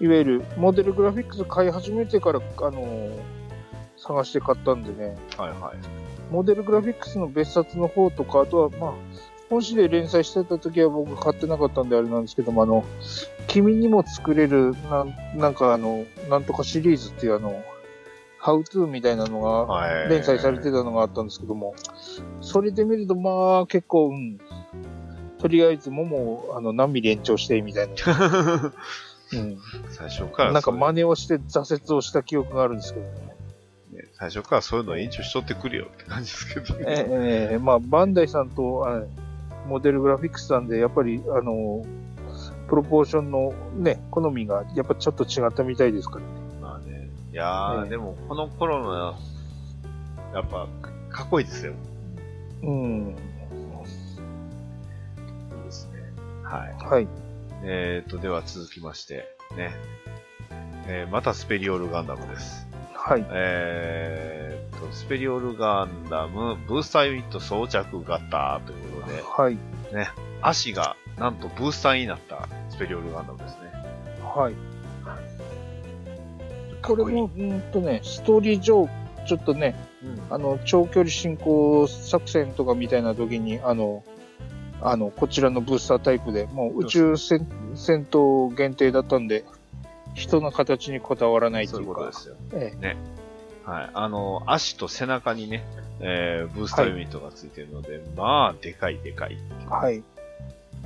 [0.00, 3.40] いわゆるモデルグラフィックス買い始めてから、あのー
[4.02, 6.32] 探して買ったんでね、はいはい。
[6.32, 8.92] モデルグラフィックスの別冊の方とか、あとは、まあ、
[9.50, 12.84] 本誌で連載してた時は僕買ってなかったんであれなんですけども、あの、
[13.46, 17.62] 君にも作れる、なんなんかあの、なんとかシリーズっていうあの、
[18.40, 20.08] ハウトゥーみたいなのがはい。
[20.08, 21.74] 連載されてたのがあったんですけども、
[22.40, 24.38] それで見ると、まあ、結構、うん、
[25.38, 28.72] とりあえずもも、あの、何ミリ延長して、みたいな。
[29.32, 29.58] うん。
[29.90, 33.12] 最初からなんか真似をして挫折をした記憶があるんですけどね。
[33.92, 36.84] ね最初からそういうの延長しとってくるよって感じですけどね。
[36.88, 39.02] ええええまあ、バンダイさんと、あ
[39.66, 41.84] モデルグラフィックスさんで、やっぱり、あの、
[42.68, 46.39] プロポーションのね、好みが、やっぱちょっと違ったみたいですからね。
[47.32, 49.14] いやー、ええでもこの頃の、
[50.34, 50.68] やっぱ、
[51.10, 51.74] かっこいいですよ。
[52.62, 53.08] うん。
[53.08, 53.10] い
[55.60, 56.00] いですね。
[56.42, 56.84] はい。
[56.84, 57.08] はい。
[57.62, 59.72] えーと、では続きまして、ね。
[60.86, 62.66] えーまたスペリオルガンダムです。
[62.94, 63.24] はい。
[63.30, 69.58] えーと、スペリオルガンダム、ブースターユニット装着型ということで、はい。
[70.42, 73.70] 足がなんとブースターになったスペリオルガンダムですね。
[74.24, 74.54] はい。
[76.96, 78.88] これも、うんとね、ストーリー上、
[79.26, 84.04] ちょっとね、うんあの、長距離進行作戦とかみたいな時に、あの、
[84.82, 89.44] あの、こちらのブースタータイプで、もう宇宙戦戦闘限定だったんで、
[90.14, 92.36] 人の形にこだわらないといううことで、すよ。
[92.54, 92.96] ええ
[93.64, 93.90] はい。
[93.92, 95.64] あの、足と背中にね、
[96.00, 99.36] えー、ブースターユニットがついてるので、まあ、でかいでかい。
[99.68, 100.02] はい。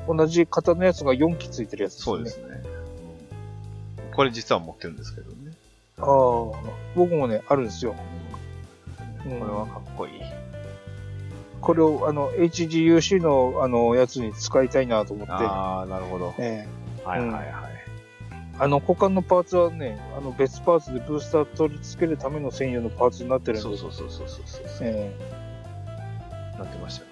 [0.09, 2.17] 同じ型のやつが4機ついてるやつですね。
[2.17, 2.63] そうですね。
[2.69, 2.85] うん
[4.15, 5.44] これ実は持ってるんですけどね。
[5.99, 6.07] ああ、
[6.95, 7.95] 僕もね、あるんですよ。
[9.27, 10.21] うんこれはかっこいい。
[11.61, 15.33] これを、あの、HGUC の、あの、やつに使いたいなと思って。
[15.33, 16.35] ああ、なるほど。
[16.39, 17.45] ええはいはいはい。
[18.59, 23.63] あの、股間のパーツはね、あの、別パーツでブースター取り付けるための専用のパーツになってるんで。
[23.63, 24.63] そうそうそうそうそうそう。
[24.83, 25.17] え
[26.59, 27.11] なってましたね。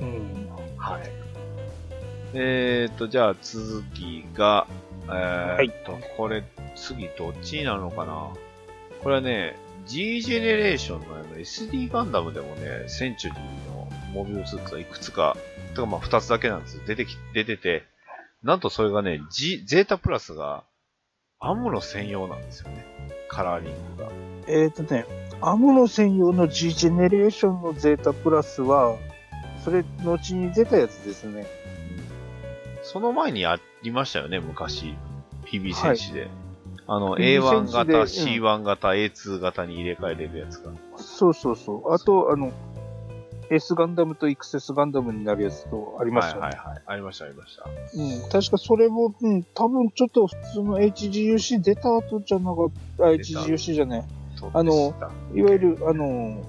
[0.00, 0.48] えうん。
[0.76, 1.02] はい。
[2.34, 4.66] えーと、じゃあ続きが、
[5.10, 6.44] えーと、これ、
[6.76, 8.30] 次どっちになるのかな？
[9.02, 15.36] これはね、G ジェネレーションの SD ガンダムでもね、センチュリーのモビルスーツがいくつか、
[15.70, 16.82] てかまあ二つだけなんですよ。
[16.86, 17.84] 出てき、出てて、
[18.42, 20.64] なんとそれがね、G、ゼータプラスが
[21.40, 22.84] アムロ専用なんですよね。
[23.28, 24.10] カラーリングが。
[24.46, 25.06] えっ、とね、
[25.40, 28.96] アムロ専用の G ジェネレーションのゼータプラスは、
[29.64, 31.46] それ、後に出たやつですね。
[32.90, 34.94] その前にありましたよね、昔。
[35.44, 36.30] PB 戦士で。
[36.86, 40.72] あの、PB A1 戦士で型、うん C1 型、A2 型に入れ替えれるやつが。
[40.96, 41.92] そうそうそう。
[41.92, 42.50] あと、あの、
[43.50, 46.48] S ガンダムと XS ガンダムになるやつとありましたよね。
[46.48, 46.82] はいはいはい。
[46.86, 47.64] ありました、ありました。
[47.64, 54.08] うん、確かそれも、うん、多分ちょっと普通の HGUC 出た後じゃなかった、HGUC じゃね
[54.54, 54.94] あの
[55.34, 56.42] いわゆる、あの、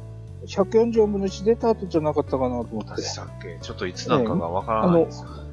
[0.46, 3.08] 140分の1出た後じゃなかったかなと思ってで。
[3.08, 3.58] したっけ？
[3.62, 5.49] ちょっといつなんかがわからないですよね。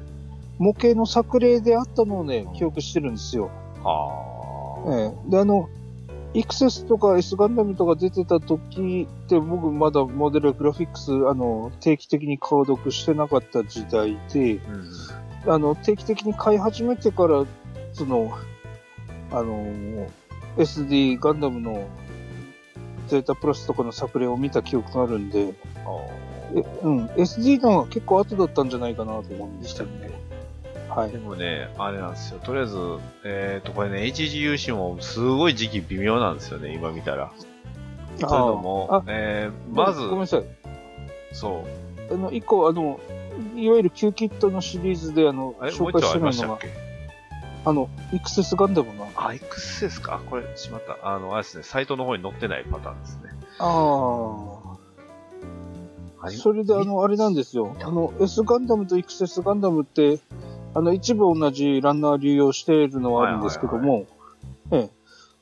[0.57, 3.49] 模型の作例であったのをね、記憶してるんですよ。
[3.83, 4.91] はあ。
[4.91, 5.29] ええ。
[5.29, 5.69] で、あの、
[6.33, 14.55] XS とか S ガンダムとか出てた時って僕まだモデルグラフィックス、あの、定期的に購読してなかった時代で、
[15.45, 15.51] うん。
[15.53, 17.45] あの、定期的に買い始めてから、
[17.93, 18.31] その、
[19.31, 20.07] あの、
[20.57, 21.87] SD ガンダムの
[23.07, 25.53] ゼータプラスとかの作例を見た記憶があるんで、
[26.55, 30.16] えうん、SD の結構後だったんじゃないかなと思うんですけどね。
[30.97, 31.19] はいで。
[31.19, 32.39] もね、あれなんですよ。
[32.39, 32.77] とりあえず、
[33.23, 37.31] えっ、と、これね、HGUC もすごい時期微妙なんですよね、今見たら。
[38.19, 40.43] というのもあ、えー、まずご、めんなさい。
[41.33, 41.63] そ
[42.09, 42.13] う。
[42.13, 42.99] あの、一個、あの、
[43.55, 46.69] いわゆる Q キットのシリーズで、あの、あ紹介してないのが、りましたっけ？
[47.65, 50.97] あの、XS ガンダムが、あ、X ですかこれ、しまった。
[51.03, 53.29] あの、あれですね、サイトの方に載ってないパターンですね。
[53.59, 54.57] あ
[56.23, 57.75] あ、それで、あの、あれなんですよ。
[57.81, 60.19] あの、S ガンダムと XS ガンダムって、
[60.73, 64.05] あの、一部同じランナー流用しているのはあるんですけども、
[64.71, 64.97] ええ。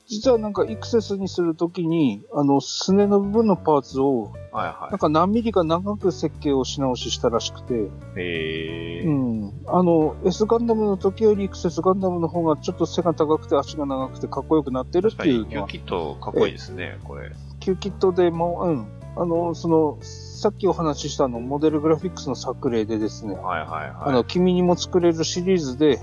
[0.08, 7.76] 実はなんか XS にするときに、あの、すねの部分のパーツを、はいはなんか何ミリか長く設計をし直ししたらしくて、い。
[8.16, 9.08] へー。
[9.08, 9.10] う
[9.46, 9.52] ん。
[9.66, 17.32] あの、S ガンダムの時より XS ガンダムの方がちょっと背が高くて足が長くてかっこよくなってるっていうキューキットかっこいいですね、これ。
[17.58, 18.86] Q キットでも、うん。
[19.16, 19.98] あの、その、
[20.36, 23.92] さっきお話ししたあの、モデルグラフィックスの作例でですね、はいはいはい。
[24.00, 25.98] あの、君にも作れるシリーズで、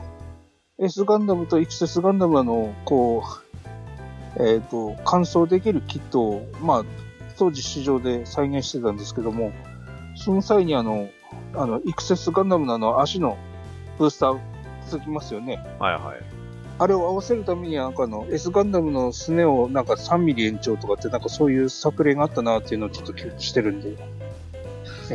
[0.80, 3.24] S ガンダムと XS ガンダムはあの、こ
[4.36, 6.84] う、えっ、と、乾燥できるキットを、まあ、
[7.38, 9.52] 当時市場で再現してたんですけども、
[10.16, 11.10] その際にあの、
[11.54, 13.38] あの、XS ガンダムのあの、足の
[14.00, 14.40] ブースター
[14.88, 15.64] つきますよね。
[15.80, 16.34] はいはい。
[16.80, 23.96] あれを合わせるために、なんかあの、S ガンダムのすねをなんか3ミリ延長とかって、なんかそういう作例があったなっていうのをちょっと記憶してるんで。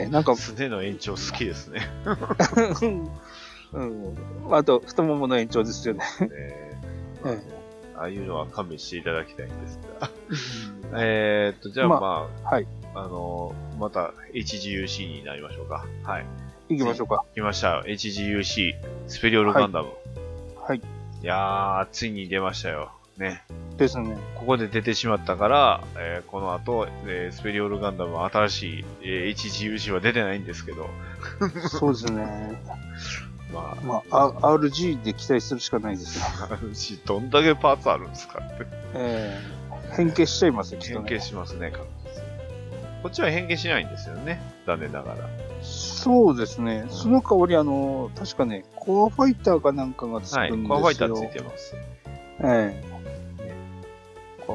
[0.03, 1.89] えなんか、 すねの延長好きですね。
[3.73, 4.17] うん。
[4.51, 6.03] あと、太ももの延長ですよね。
[7.97, 10.11] ああいうのは勘弁していただきたいんですが。
[10.95, 12.67] えーっと、じゃあままあ、はい。
[12.95, 15.87] あのーまた HGUC になりましょうか。
[16.03, 16.27] はい。
[16.69, 17.25] 行きましょうか。
[17.35, 17.85] 来ましたよ。
[17.87, 18.75] HGUC、
[19.07, 19.91] スペリオルガンダム。
[20.61, 20.79] はい。
[20.79, 20.83] い
[21.23, 22.93] やー、ついに出ましたよ。
[23.19, 23.43] ね。
[23.77, 24.17] ですね。
[24.35, 30.89] ここで出てしまったから、えーこの後、えースペリオルガンダムは新しい、えー HGUC は出てないんですけど、
[31.69, 32.61] そうですね。
[33.53, 36.25] まあ、まあ、あ RG で期待するしかないですよ。
[36.75, 38.67] しどんだけパーツあるんですかって。
[38.95, 39.59] ええ
[39.97, 41.19] 変形しちゃいますね変形。
[41.21, 42.29] しますね、確実に
[43.03, 44.39] こっちは変形しないんですよね。
[44.67, 45.29] 残念ながら。
[45.63, 46.85] そうですね。
[46.91, 50.53] その代わり、あの、確かね、コアファイターかなんかがつくはい。
[50.53, 50.69] んですよ。
[50.69, 51.75] コアファイターついてます。
[52.41, 52.88] えコア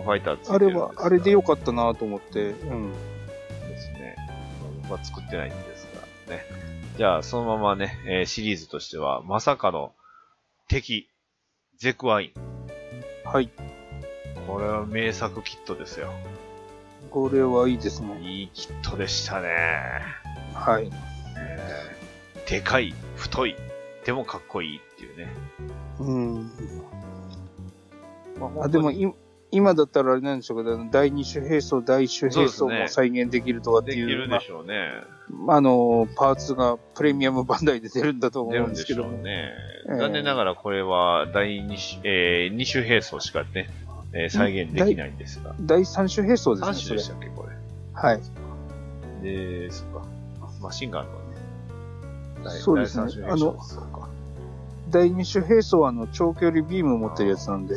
[0.01, 2.91] ファイターついえあれてるんですがは、あれでよかったなと思って、うん。
[3.67, 4.15] ですね。
[4.89, 5.87] まあ、作ってないんです
[6.27, 6.45] が、ね。
[6.97, 9.93] じゃあ、そのままね、えーシリーズとしては、まさかの
[10.67, 11.09] 敵、
[11.77, 13.29] ゼクワイン。
[13.29, 13.49] はい。
[14.47, 16.11] これは名作キットですよ。
[17.09, 18.19] これはいいですね。
[18.21, 19.49] いいキットでしたね。
[20.53, 20.89] はい。
[21.37, 23.55] えーでかい、太い、
[24.05, 25.33] でもかっこいいっていうね。
[25.99, 26.51] うん。
[28.37, 29.13] まあ、でも、い
[29.53, 34.89] 今だったらあれなんでしょうけど、第二種兵装、第一種兵装も再現できるとかってできいう、るでしょうね。
[35.29, 39.11] まあ、あの、パーツがプレミアムバンダイで出るんだと思出うるんですけども。
[39.11, 39.51] ね。
[39.89, 43.69] ええ残念ながらこれは第二種、えー、二種兵装しかね、
[44.13, 45.53] えー再現できないんですが。
[45.61, 47.55] 第三種兵装ですね、三種でしたっけ、これ。
[47.93, 48.21] はい。
[49.21, 50.07] で、そっか。
[50.61, 51.17] マシンガンのね。
[52.43, 54.09] 第そうですね第三種兵装そうか。
[54.89, 57.75] 第二種兵装はあの長距離ビームを持ってるやつなんで。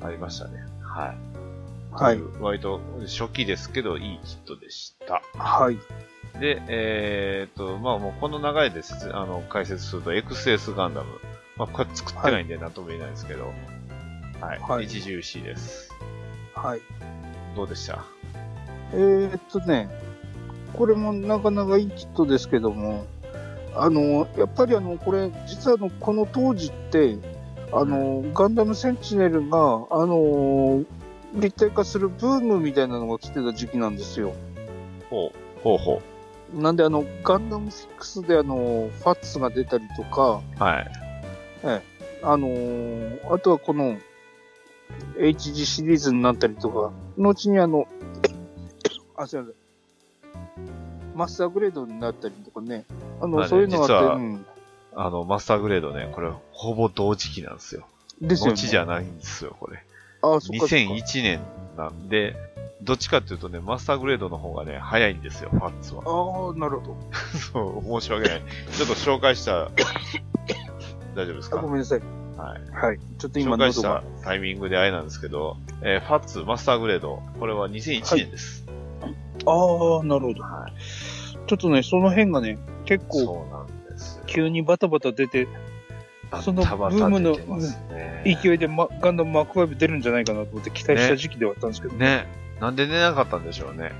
[0.00, 0.64] ありましたね。
[0.82, 1.18] はい。
[1.92, 2.20] はい。
[2.40, 5.22] 割と初期ですけど、いいキットでした。
[5.36, 5.78] はい。
[6.40, 11.08] で、えーっと、まあもうこの流れで説あの解説すると、XS ガンダム。
[11.56, 13.52] まあこれ作ってないんで何とも言えないですけど、
[14.40, 14.58] はい。
[14.60, 15.90] はい HGC です。
[16.54, 16.80] はい。
[17.56, 18.04] どうでした？
[18.92, 19.90] えー、っとね、
[20.74, 23.06] これもなかなかいいキットですけども、
[23.74, 27.16] あの、やっぱりあの、これ、実はあの、この当時って、
[27.72, 30.84] あの、ガンダムセンチネルが、あの、
[31.34, 34.34] 立体化するブームみたいなのが来てた時期なんですよ。
[35.10, 35.60] ほう。
[35.62, 36.00] ほうほ
[36.54, 40.64] なんであの、ガンダム6であの、ファッツが出たりとか、う。
[40.64, 40.90] はい。
[42.22, 43.96] あのーあとはこの
[45.18, 47.86] HG シリーズになったりとか、後にあの、
[49.16, 49.54] あ、すいません。
[51.14, 52.84] マスターグレードになったりとかね。
[53.20, 54.46] あの、そういうのがあって、うん。
[54.94, 57.86] あの、マスターグレードね、これ、ほぼ同時期なんですよ。
[58.20, 58.52] ですよね。
[58.54, 59.78] 後じゃないんですよ、これ。
[60.22, 60.74] ああ、そっかそっか。
[60.76, 61.40] 2001年
[61.76, 62.34] なんで、
[62.82, 66.02] どっちかっていうとね、マスターグレードの方がね、早いんですよ、ファッツは。
[66.04, 66.96] ああ、なるほど。
[67.52, 68.42] そう、申し訳ない。
[68.72, 69.70] ちょっと紹介した、
[71.14, 71.58] 大丈夫ですか？
[71.58, 72.00] あごめんなさい。
[72.36, 72.70] はい。
[72.70, 72.98] はい。
[73.18, 74.02] ちょっと今紹介した。
[74.24, 78.64] タイミングであれなんですけど、えーファッツマスターグレード、これは2001年です。
[79.46, 80.42] ああ、なるほど。
[80.42, 80.72] はい。
[81.46, 83.77] ちょっとね、その辺がね、結構そうなんですよ。
[84.26, 85.48] 急にバタバタ出て、
[86.42, 87.36] そのブームの
[88.24, 91.94] 勢いで、ま、ガンダムマーク5出るんじゃないかなと思って期待した時期ではあったんですけど。
[91.94, 92.26] ね。
[92.60, 93.92] なんで寝なかったんでしょうね。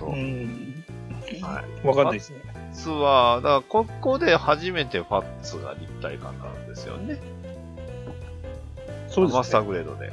[0.00, 0.84] うん。
[1.40, 1.86] はい。
[1.86, 2.40] わかんないですね。
[2.44, 7.18] ファッツは、だからここで初めてファッツが立体感なんですよね。
[9.08, 9.38] そうですね。
[9.38, 10.12] マスターグレードで。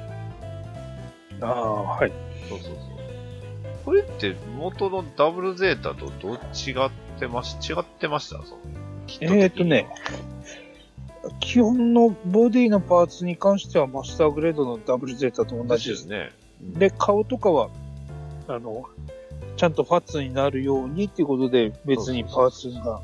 [1.41, 2.11] ああ、はい。
[2.49, 2.75] そうそうそう。
[3.85, 6.37] これって元のダブルゼータとどう違
[6.85, 8.35] ってまし、違ってました？
[8.43, 8.57] そう。
[9.21, 9.87] えーっとね、
[11.39, 15.95] 基本のボディのパーツに関してはマスターグレードのダブルゼータと同同じで。
[15.95, 16.31] すすね。
[16.61, 17.69] で、顔とかは、
[18.47, 18.85] あの、
[19.57, 23.01] ちゃんとファッツになるようにっていうことで別にパーツが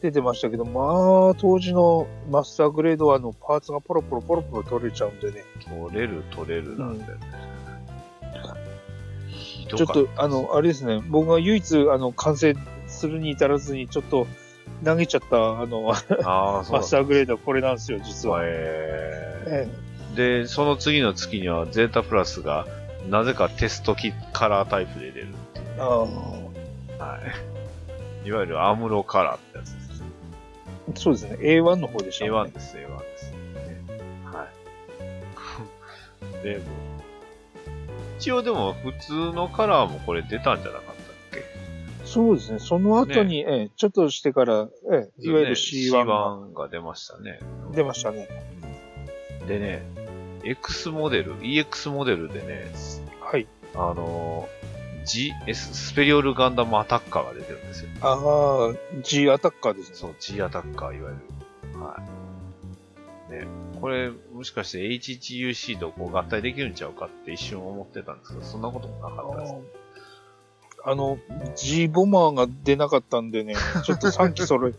[0.00, 5.44] 出てましたけど、まあ、当時のマスターグレードはあのパーツがポロポロポロポロ取れちゃうんでね。
[5.68, 7.04] 取れる取れるなんで。
[9.28, 12.54] ひどちょっと、あの、あれですね、僕が唯一、あの、完成
[12.86, 14.26] するに至らずに、ちょっと、
[14.84, 15.92] 投げちゃった、あの、
[16.24, 18.40] あマスターグレードはこれなんですよ、実は。
[18.44, 22.66] ええーで、その次の月にはゼータプラスが、
[23.08, 25.64] なぜかテストキカラータイプで出るっていう。
[25.76, 26.08] えあは
[28.24, 28.28] い。
[28.28, 30.02] いわゆるアムロカラーってやつです。
[30.90, 32.30] あそうですね、A1 の方でした、ね。
[32.32, 33.30] A1 です、A1 です。
[33.30, 33.38] ね
[34.32, 34.46] は
[36.40, 36.42] い。
[36.42, 36.60] で、
[38.18, 40.99] 一応でも普通のカラーもこれ出たんじゃなかった？
[42.10, 47.38] そうですね、その後に、ええちょっとしてから、ええいわゆる C1 が C1 が出ましたね。
[47.72, 48.28] 出ましたね。
[49.46, 49.82] でね、
[50.42, 52.72] X モデル、EX モデルでね、
[53.20, 53.46] はい。
[53.74, 57.90] あのー、GS、スペリオルガンダムアタッカーが出てるんですよ。
[58.00, 59.96] ああ、G アタッカーですね。
[59.96, 61.80] そう、G アタッカー、いわゆる。
[61.80, 61.96] は
[63.30, 63.32] い。
[63.32, 63.46] ね、
[63.80, 69.54] これ、もしかして HGUC とこう合体できるんちゃうかって一瞬思ってたんですけど、そんなこともなかったです。
[70.84, 71.18] あの、
[71.56, 73.54] G ボマーが出なかったんでね、
[73.84, 74.72] ちょっと3機揃え、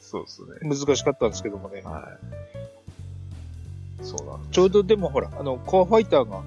[0.00, 0.48] そうですね。
[0.62, 1.82] 難しかったんですけどもね。
[1.82, 2.08] は
[4.02, 4.04] い。
[4.04, 4.50] そうなんです。
[4.52, 6.42] ちょうどでもほら、あの、コアファイターが、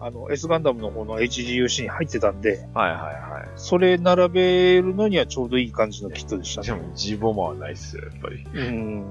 [0.00, 6.56] あの、S ガンダムの方の HGUC に入ってたんで、はいはいはそれ並べるのにはちょうどいい感じのキットでしい。
[6.56, 6.66] たね。
[6.68, 8.46] でも G ボマーはないっすよ、やっぱり。
[8.54, 9.04] うん。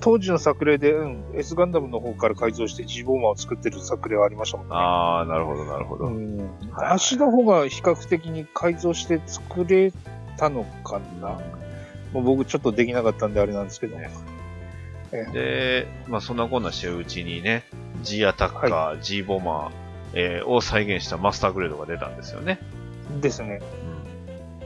[0.00, 4.72] 当時の作例で、うん、S ガンダムの方から改造して G ボーマーを作ってる作例はありましたもんね。
[4.74, 6.06] あー、なるほど、なるほど。
[6.06, 6.38] うん。
[6.38, 9.92] はい足の方が比較的に改造して作れ
[10.36, 11.40] たのかな？
[12.12, 13.98] もう僕ちょっとできなかったんであれなんですけど。
[13.98, 14.10] ね
[15.32, 17.64] で、まあそんなこんなしてるうちにね、
[18.02, 19.70] G アタッカー、G ボマー、
[20.14, 22.58] えーを再現したマスターグレードが出たんですよね。
[23.20, 23.60] ですね。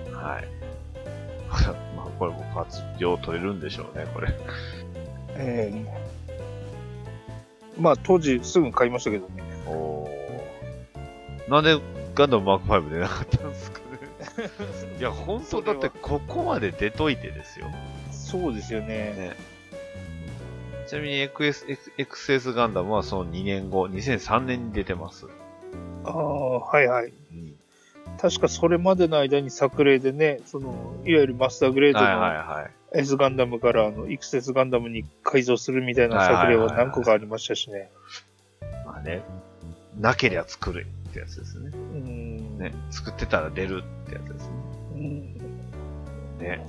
[0.09, 0.15] うん。
[0.15, 0.45] はい。
[1.97, 4.29] まあこれもパーツ量取れるんでしょうね、これ。
[5.37, 6.03] ええ
[7.79, 9.43] まあ当時すぐ買いましたけどね。
[9.67, 11.51] おー。
[11.51, 11.81] なんで
[12.15, 13.83] ガンダムマーク5出なかったんですかね。
[14.99, 17.67] いや、本当だってここまで出といてですよ。
[18.11, 18.87] そうですよね。
[18.87, 19.37] ね。
[20.87, 25.27] ちなみに XS, XS ガンダムはその2年後、2003年に出てます。
[26.05, 27.13] ああ、はいはい。
[27.33, 27.57] うん。
[28.19, 30.71] 確かそれまでの間に作例でね、その、
[31.05, 32.71] いわゆるマスターグレードはいはいのはい。
[32.95, 37.91] S ガンダムからあの、イクセスガンダムに改造するみたいな作例は何個かありましたしね。
[38.87, 39.23] まあね、
[39.99, 41.71] なけりゃ作れってやつですね。
[41.75, 42.59] うん。
[42.59, 44.53] ね、作ってたら出るってやつですね。
[44.95, 45.33] うん
[46.39, 46.67] ね。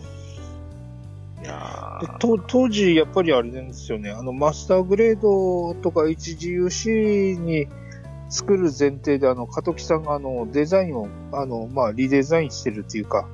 [1.43, 7.67] いや当時、やっぱりあれなんですよね、あの、マスターグレードとか HGUC に
[8.29, 13.27] 作る前提で、あの、加藤さんがあの、デザインを、あの、まあ、リデザインしてるっていうか、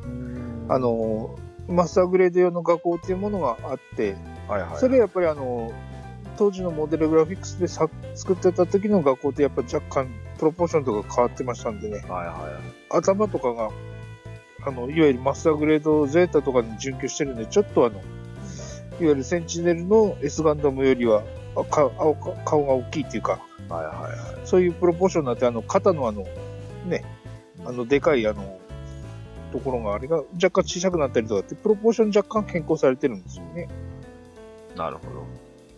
[0.70, 1.38] あ、の、
[1.70, 4.16] マスターグレード用の画工っていうものがあって、
[4.48, 4.78] はいはい。
[4.78, 5.72] それやっぱりあの、
[6.38, 12.60] 当時のモデルグラフィックスでさ作ってた時の画工ってやっぱ若干プロポーションとか変わってましたんでね、はいは
[12.90, 13.70] 頭とかが、
[14.66, 18.04] あの、いわゆるマスターグレードゼータとかに準拠してるんで、ちょっとあの、いわ
[19.00, 21.24] ゆるセンチネルの S ガンダムよりは、
[21.70, 23.40] 顔顔が大きいっていうか、
[23.70, 23.72] い。
[23.72, 24.48] はいはいはい。
[24.48, 26.26] そういうプロポーションになって、あの、肩のあの、
[26.86, 27.04] ね、
[27.66, 28.59] あの、でかいあの、
[29.52, 33.68] ところがあれが若干小さくなったりとかって、プロポーション若干変更されてるんですよね。
[34.76, 35.26] なるほど。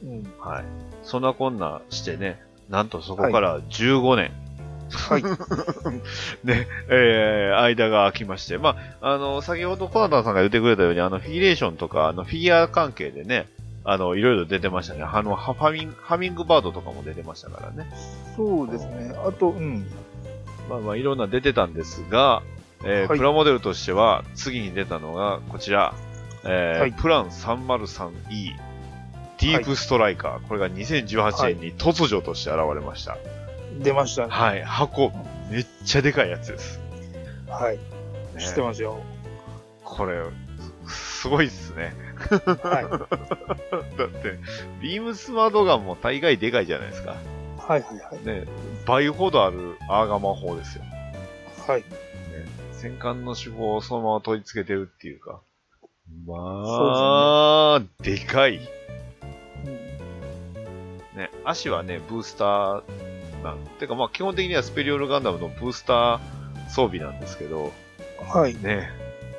[0.03, 0.23] うん。
[0.39, 0.63] はい。
[1.03, 4.31] そんなこんなしてね、なんとそこから15年、
[4.93, 5.23] はい。
[6.43, 8.57] ね、えー、間が空きまして。
[8.57, 13.47] まあ、あの、先ほどコナタンさんが言ってくれたように、あの、フィギュレーションとか、あの、フィギュア関係でね、
[13.83, 15.03] あの、いろいろ出てましたね。
[15.03, 17.89] あの、ハファミン、ハミングバードとかも出てましたからね。
[18.35, 19.15] そうですね。
[19.25, 19.87] あと、うん。
[20.69, 22.43] まあまあ、いろんな出てたんですが、
[22.83, 25.93] えーはいプラモデルとしては、次に出たのが、こちら、
[26.43, 28.11] えーはいプラン 303E、
[29.39, 30.47] ディープストライカー。
[30.47, 33.17] これが2018年に突如として現れました。
[33.79, 34.27] 出ましたね。
[34.29, 35.11] はい、箱、
[35.49, 36.79] めっちゃでかいやつです。
[37.49, 37.77] はい。
[37.77, 37.81] ね
[38.39, 38.99] 知ってますよ。
[39.83, 40.21] これ、
[40.87, 41.93] すごいっすね。
[42.45, 43.07] は
[43.97, 44.39] だって、
[44.81, 47.13] ビームスマードガンも大概でかいじゃないですか。
[47.13, 47.15] い。
[47.57, 48.25] はいはいはい。
[48.25, 48.45] ね、
[48.85, 50.83] 倍ほどあるアーガマ砲ですよ。
[51.67, 51.83] はい。
[52.81, 55.41] 戦艦の手法をそのまま取り付けてるっていうか。
[56.25, 58.59] まあ、でかい。
[61.15, 62.83] ね、足はね、ブースター
[63.43, 63.59] なん。
[63.79, 66.19] てかまあ基本的にはスペリオルガンダムのブースター
[66.69, 67.71] 装備なんですけど、
[68.27, 68.55] はい。
[68.55, 68.89] ね、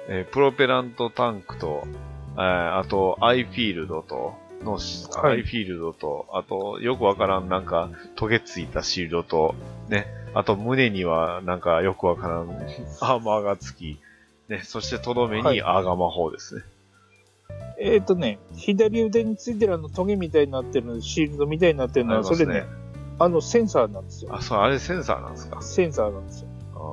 [0.09, 1.83] えープロペラントタンクと、
[2.37, 9.55] えーあと、アイフィールドと、のし、はいアイフィールドと、あと、よくわからん、なんか、トゲついたシールドと、
[9.89, 12.51] ね、あと、胸には、なんか、よくわからん、
[13.01, 13.99] アーマーがつき、
[14.49, 16.63] ね、そして、とどめはいにアーガマ砲ですね。
[17.79, 22.65] えっ、とね、左腕についてるあのトゲみたいになってる、シールドみたいになってるのは、それね、
[23.19, 24.35] あのセンサーなんですよ。
[24.35, 25.61] あ、そう、あれセンサーなんですか？
[25.63, 26.49] センサーなんですよ。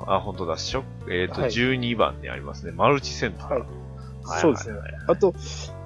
[0.08, 2.72] あ、あ本当だ、ショック、えっ、と、はい12番にありますね。
[2.72, 3.50] マルチセンター。
[3.52, 4.78] はいはいそうですね
[5.08, 5.34] あと、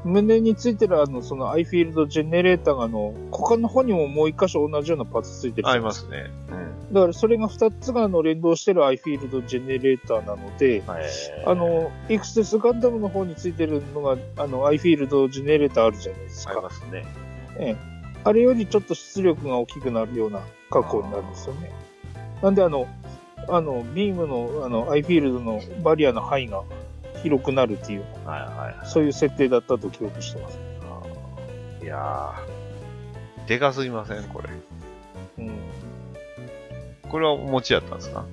[0.04, 5.76] 胸についてるあの、そのアイフィールドジェネレーターがあの、他の方にももう一箇所同じようなパーツついてるあ。
[5.76, 6.30] りますすね。
[6.50, 6.94] うん。
[6.94, 11.04] だからそれが二つがあの連動してるアイフィールドジェネレーターなので、はい
[11.46, 16.70] あ、の、 Ex-S ガンダムの方についてるのが、あの、アイフィールドジェネレーターあるじゃないですかありま。
[16.70, 17.06] すね。
[17.60, 17.94] ええ。
[18.26, 21.72] あれよりちょっと出力が大きくなるような格好になるんですよね。
[22.42, 22.88] なんであの、
[23.50, 26.64] あの、ビームの、あの、アイフィールドのバリアの範囲が
[27.24, 28.88] 広くなるっていう、はいはい。
[28.88, 30.60] そういう設定だったと記憶してます。
[31.82, 34.24] いやー、でかすぎません？
[34.26, 34.50] これ。
[35.40, 35.52] うん。
[37.10, 38.26] これはお持ちやったんですか？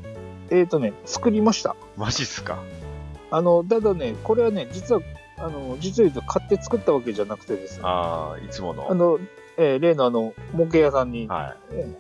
[0.50, 1.74] えっ、とね、作りました。
[1.96, 2.62] マジっすか？
[3.30, 5.00] あの、ただね、これはね、実は、
[5.38, 8.90] あの、実を言うと買って作ったわけじゃなくてですね、あー、いつもの。
[8.90, 9.18] あの、
[9.56, 11.74] えー例のあの、模型屋さんに、はい。
[11.74, 11.96] え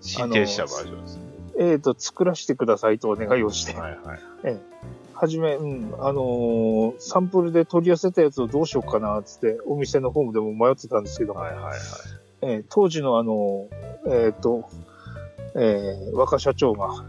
[0.00, 1.22] 進呈したバージョンですね。
[1.58, 4.14] ーえーと、作らせてくださいとお願いをして、はいは
[4.44, 4.46] い。
[4.46, 4.58] は
[5.26, 11.74] じめ、うん、あのーサンプルで取り寄せたやつをどうしようかな、つって、お店の方でも迷ってたんですけども、はいはいはい。
[12.42, 14.68] えー当時のあのーえっ、と、
[15.54, 17.04] えー若社長が、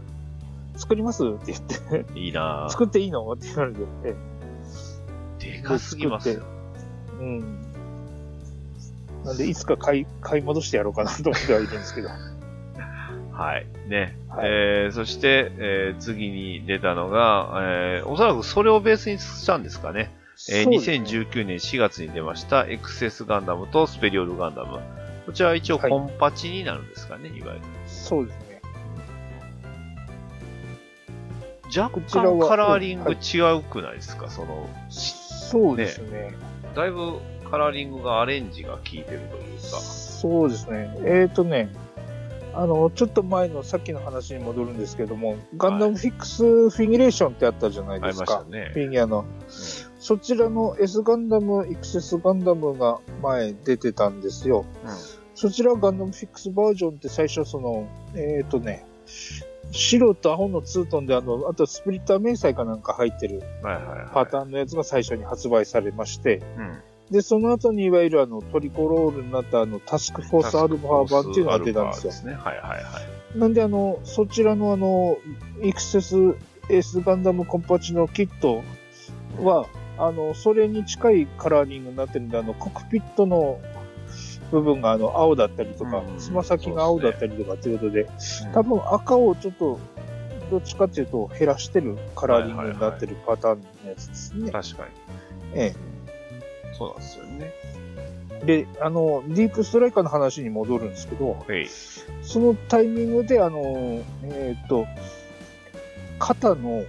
[0.76, 4.36] 作りますって言って、いいな作っていいのって言われて、えー
[5.38, 6.42] でかすぎますよ。
[7.18, 7.66] ーうん。
[9.24, 12.08] なんで、いつか買い、買い戻してやろうかなと思ってはいるんですけど。
[13.36, 13.66] はい。
[13.88, 14.16] ね。
[14.30, 20.10] はいえー、そして、えー、次に出たのが、えー、おそらくそれをベースにしたんですかね。
[20.10, 24.80] えーそうですね2019年4月に出ました、エクセスガンダムとスペリオルガンダム。
[25.24, 27.60] こちらは一応はいコンパチになるんですかね、いわゆる。
[27.86, 28.60] そうですね。
[31.76, 36.34] 若干カラーリングはい違うくないですか、その、そうですね。
[36.74, 37.18] だいぶ
[37.50, 39.80] カラーリングがアレンジが効いてるというか。
[39.80, 40.94] そうですね。
[41.04, 41.70] えっ、とね、
[42.56, 48.44] あの、ちょっと前のさっきの話に戻るんですけども、ガンダムフィックスフィギュレーションってあったじゃないですか。
[48.48, 48.80] ねフ。
[48.80, 49.24] ィギュアの。
[49.48, 54.64] そちらの S ガンダム、エクセスガンダムが前出てたんですよ。
[54.84, 58.86] うんそちらガンダムフィックスバージョンって最初その、えっ、とね、
[59.70, 64.08] 白と青のツートンであの、あとスプリッター明細かなんか入ってるはいはいはい。
[64.14, 66.82] パターンのやつが最初に発売されまして、うん。
[67.10, 72.34] で、その後にいわゆるあのトリコロールになったあのタスクフォースアルファ版っていうのが出たんですよすね。
[72.34, 73.00] はいはいは
[73.34, 73.38] い。
[73.38, 75.18] なんであの、そちらのあの、
[75.62, 76.16] エクセス
[76.68, 78.62] エースガンダムコンパチのキット
[79.40, 79.66] は、
[79.98, 83.60] あの、それに近いカラーリングになってるんで、あの、コックピットの
[84.50, 88.08] 部分があの、青だったりとかう、んつま先が青だったりとかっていうことで、うん
[88.52, 89.78] 多分赤をちょっと、
[90.50, 94.50] どっちかっていうと減らしてるカラーリングになってるパターンのやつですね。
[94.50, 94.90] 確かに。
[95.54, 95.74] え
[96.76, 97.52] そうなんですよね。
[98.42, 98.44] え。
[98.44, 101.66] で、あの、ディープストライカーの話に戻るんですけど、はい。
[102.22, 104.86] そのタイミングで、あの、えっ、と、
[106.18, 106.84] 肩の、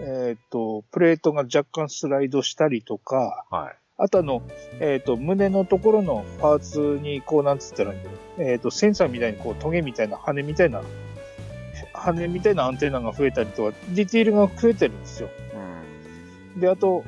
[0.00, 3.76] えっ、と、プレートが若干スライドしたりとか、はい。
[4.02, 4.42] あとあの、
[4.80, 8.42] えっ、と、胸のところのパーツに、こう、なんつったらいいんだろう。
[8.42, 10.82] えっ、と、センサーみたいに、こう、トゲみたいな、羽みたいな、
[11.92, 15.28] 羽みたいなアンテナが増えたりとか、ディティールが増えてるんですよ。
[16.54, 16.60] うん。
[16.60, 17.04] で、あと、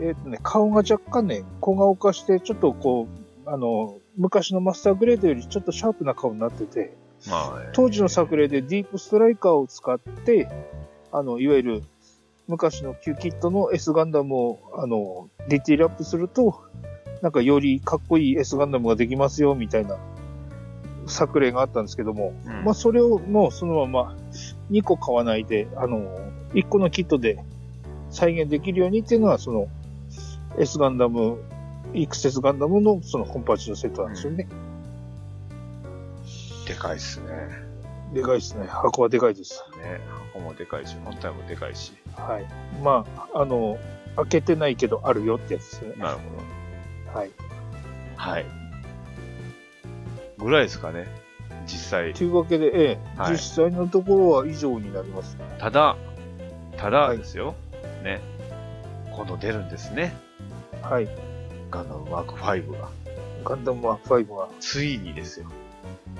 [0.00, 3.08] えっ、とね、顔が若干ね、小顔化して、ちょっとこ
[3.46, 6.96] う、あの、昔のマスターグレードよりちょっとシャープな顔になってて、
[7.72, 10.48] 当時の作例でディープストライカーを使って、
[11.12, 11.82] あの、いわゆる
[12.48, 16.62] 昔の Q キットの S ガンダムを、あの、ディティールアップすると、
[17.22, 19.98] なんかよりかっこいい S ガンダムができますよ、みたいな
[21.06, 24.16] 作例があったんですけども、うんまあそれをもうそのまま
[24.70, 26.00] 2個買わないで、あの、
[26.52, 27.42] 1個のキットで
[28.14, 29.68] 再現できるようにっていうのは、その
[30.58, 31.42] S ガンダム、
[31.92, 34.48] XS ガンダムのそのコンパチのセットなんですよね。
[36.66, 37.26] でかいっすね。
[38.14, 38.66] でかいですね。
[38.68, 39.64] 箱はでかいです。
[39.78, 40.00] ね、
[40.32, 41.92] 箱もでかいし、本体もでかいし。
[42.14, 42.46] はい。
[42.82, 43.04] ま
[43.34, 43.78] あ、あの、
[44.16, 45.94] 開けてないけどあるよってやつですね。
[45.98, 46.18] なる
[47.12, 47.30] ほはい。
[47.30, 47.34] ど。
[48.16, 48.46] はい。
[50.38, 51.06] ぐらいですかね。
[51.66, 52.14] 実際。
[52.14, 55.36] というわけで、ええはい実際のところは以上になります。
[55.58, 55.96] ただ、
[56.76, 57.54] ただはいですよ。
[58.04, 58.20] ね。
[59.10, 60.14] 今度出るんですね。
[60.82, 61.08] はい。
[61.70, 62.90] ガンダムマーク5が。
[63.44, 65.46] ガンダムマーク5は、ついにですよ。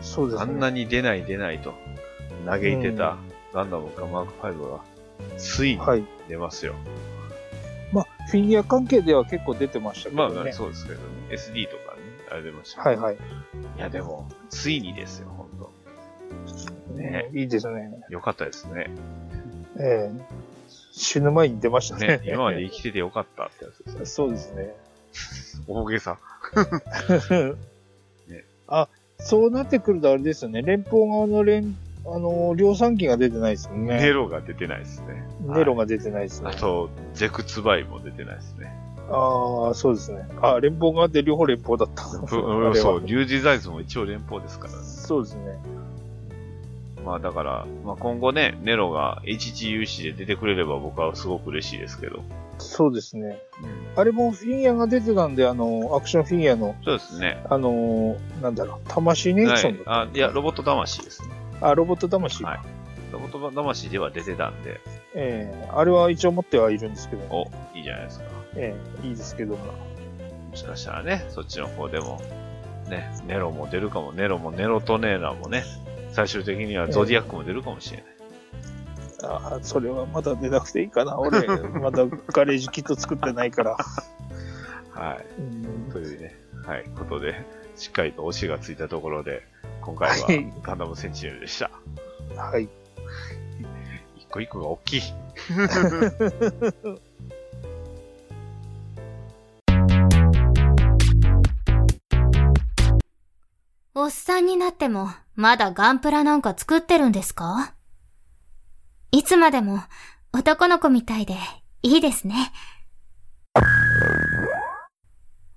[0.00, 0.52] そうですね。
[0.52, 1.74] あんなに出ない出ないと
[2.46, 3.16] 嘆いてた
[3.52, 4.80] ガンダムかマーク5が、
[5.36, 6.04] ついにはい。
[6.28, 6.74] 出ますよ。
[7.92, 10.52] まあ、フィギュア関係では結構出てましたけまあ、どね。
[10.52, 11.04] そうですけどね。
[11.30, 12.82] SD とかね、あれ出ました。
[12.82, 13.14] はいはい。
[13.14, 13.18] い
[13.78, 17.90] や、でも、ついにですよ、本当ねいいですね。
[18.08, 18.90] よかったですね。
[19.78, 20.43] ええ
[20.96, 22.06] 死ぬ前に出ましたね。
[22.06, 24.06] ね、今まで生きててよかったってやつですね。
[24.06, 24.74] そうですね。
[25.66, 26.18] 大げさ。
[28.28, 28.88] ねあ、
[29.18, 30.62] そうなってくるとあれですよね。
[30.62, 31.76] 連邦側の連、
[32.06, 33.98] あの、量産機が出てないですよね。
[33.98, 35.26] ネロが出てないですね。
[35.40, 36.50] ネロが出てないですね。
[36.52, 38.72] あと、ゼクツバイも出てないですね。
[39.10, 40.26] ああ、そうですね。
[40.40, 42.04] あ連邦側で両方連邦だった。
[42.04, 42.38] そ
[42.96, 44.78] う、リュウジザイズも一応連邦ですからね。
[44.82, 45.58] そうですね。
[47.04, 52.22] まあだから、まあ今後ね、ネロが HGUC で出てくれれば僕はすごく嬉しいですけど。
[52.58, 53.42] そうですね。
[53.62, 57.44] うん、あれもフィギュアが出てたんで、あの、アクションフィギュアの、そうですね。
[57.50, 59.84] あの、なんだろう、魂ネクはいソンだっ。
[59.84, 61.28] たあ、いや、ロボット魂ですね。
[61.60, 62.44] あ、ロボット魂。
[62.44, 62.60] はい
[63.14, 64.80] ロボット魂では出てたんで、
[65.14, 68.24] ええあれは一応持ってはいるんですけど、お、いいじゃないですか。
[68.56, 68.74] え
[69.04, 69.64] えいいですけども。
[70.50, 72.20] もしかしたらね、そっちの方でも、
[72.88, 75.62] ね、ネロも出るかも、ネロもネロトネーラーもね、
[76.14, 78.06] 最終的にはゾディアックも出るかもしれない。
[79.24, 81.18] あそれはまだ出なくていいかな。
[81.18, 81.44] 俺、
[81.80, 83.76] まだガレージキット作ってないから。
[84.92, 85.26] はい。
[85.40, 87.34] うんというね、はい、ことで、
[87.74, 89.42] しっかりと推しがついたところで、
[89.80, 91.72] 今回ははいガンダムセンチネルでした。
[92.36, 92.68] はい。
[94.16, 95.02] 一個一個が大きい。
[103.96, 107.74] おっさんになっても、まだガンプラなんか作ってるんですか？
[109.12, 109.78] いつまでも
[110.32, 111.36] 男の子みたいで
[111.82, 112.52] いいですね。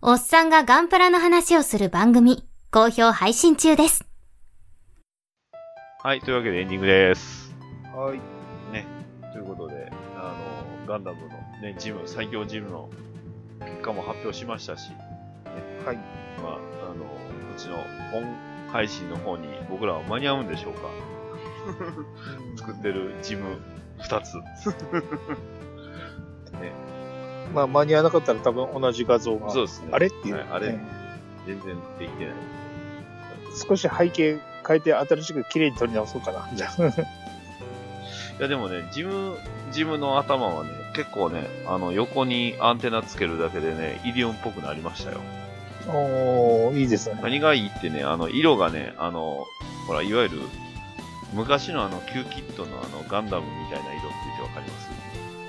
[0.03, 4.05] おっさんがガンプラの話をする番組、好評配信中です。
[6.03, 7.55] はい、というわけでエンディングです。
[7.91, 8.19] はい。
[8.71, 8.85] ね、
[9.33, 10.35] ということで、あ
[10.85, 11.27] の、ガンダムの
[11.59, 12.87] ね、ジム、最強ジムの
[13.61, 14.91] 結果も発表しましたし、
[15.83, 15.95] はい。
[16.43, 16.59] まあ、
[17.57, 17.77] ちの
[18.11, 18.23] 本
[18.71, 20.87] 配信の方に僕らは間に合うんでしょうか？
[22.57, 23.57] 作ってるジム
[23.99, 24.37] 2つ。
[27.53, 29.49] まあ、間に合わなかったら多分同じ画像が。
[29.51, 29.89] そうですね。
[29.91, 30.85] あれっていう、はいあれね
[31.45, 32.33] 全然できてない。
[33.67, 34.37] 少し背景
[34.67, 36.49] 変えて新しく綺麗に撮り直そうかな。
[36.53, 36.83] じゃあ。
[36.87, 39.37] いやでもね、ジム、
[39.71, 45.19] ジムの頭はね、結構ね、あの、横にアンテナつけるだけでね、イディオンっぽくなりましたよ。
[45.89, 47.19] おー、いいですね。
[47.21, 49.45] 何がいいってね、あの、色がね、あの、
[49.87, 50.41] ほら、いわゆる、
[51.33, 54.89] 昔のあの、キューキットのあの、ガンダムみたいな色って言ってわかります？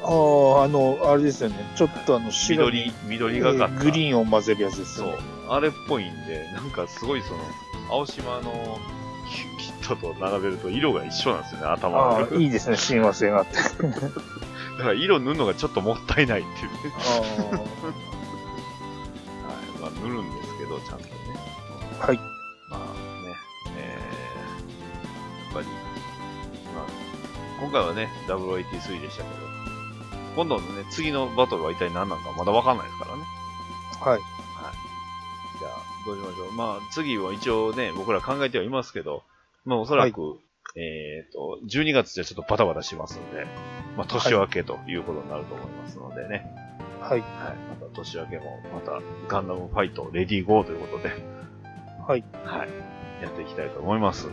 [0.01, 1.57] ああ、あの、あれですよね。
[1.77, 3.75] ちょっとあの、白に緑、緑がかった。
[3.75, 5.19] えーグリーンを混ぜるやつですそう。
[5.49, 7.41] あれっぽいんで、なんかすごいその、
[7.91, 8.79] 青島の
[9.31, 12.37] キューキットと並べると色が一緒なんですよね、頭ああ、が。
[12.37, 12.77] いいですね。
[12.77, 13.55] 親和性があって。
[14.79, 16.71] だから色塗るのがちょっともったいないっていう
[20.03, 21.11] 塗るんですけど、ちゃんとね。
[22.01, 22.17] あ、はい。
[22.71, 22.79] まあ
[23.27, 23.35] ね、
[23.77, 25.67] えー、やっぱり、
[26.75, 26.87] まあ、
[27.61, 29.49] 今回はね、0083でしたけど、
[30.37, 33.23] 今度のね、次のバトルは一体何なのかまだわかんないですからね。
[34.01, 34.21] はい。
[35.59, 35.73] じゃあ、
[36.07, 36.53] どうしましょう。
[36.53, 39.25] まあ、次は一応ね、僕ら考えてはいますけど、
[39.65, 40.39] まあ、おそらく、
[40.77, 43.47] えっ、と、12月じゃちょっとバタバタしますんで、
[43.97, 46.37] まあ、年明けということになると思いますのでね。
[46.37, 46.78] はい。
[47.01, 47.21] はい。
[47.21, 51.11] また年明けも、また、ガンダムファイト、レディーゴーということで、
[52.07, 52.25] はい。
[52.45, 52.69] はい。
[53.23, 54.29] やっていきたいと思います。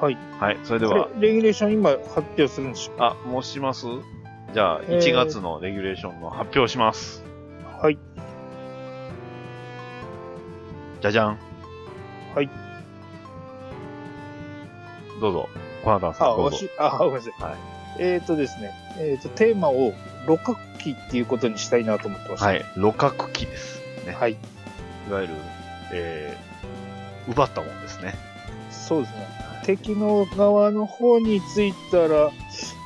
[0.00, 0.18] はい。
[0.38, 0.58] はい。
[0.64, 3.86] それでこは、れレギュレーション今発表するんでしょあ、もうします？
[4.52, 7.24] じゃあ、えー1月のレギュレーションの発表します。
[7.80, 7.98] はい。
[11.00, 11.38] じゃじゃん。
[12.34, 12.50] はい。
[15.20, 15.48] どうぞ。
[15.84, 16.34] コナタンさん、あ。
[16.36, 17.42] わし、あ、ごめんなさい。
[17.42, 17.54] はい
[17.96, 19.92] えっ、とですね、えっ、と、テーマを
[20.26, 22.46] 六角期っていうことにしたいなと思ってました。
[22.46, 22.64] はい。
[22.74, 23.80] 露角機です。
[24.06, 24.12] ね。
[24.12, 24.32] はい。
[24.32, 25.34] いわゆる、
[25.92, 28.14] えー、奪ったもんですね。
[28.70, 29.28] そうですね。
[29.64, 32.30] 敵の側の方についたら、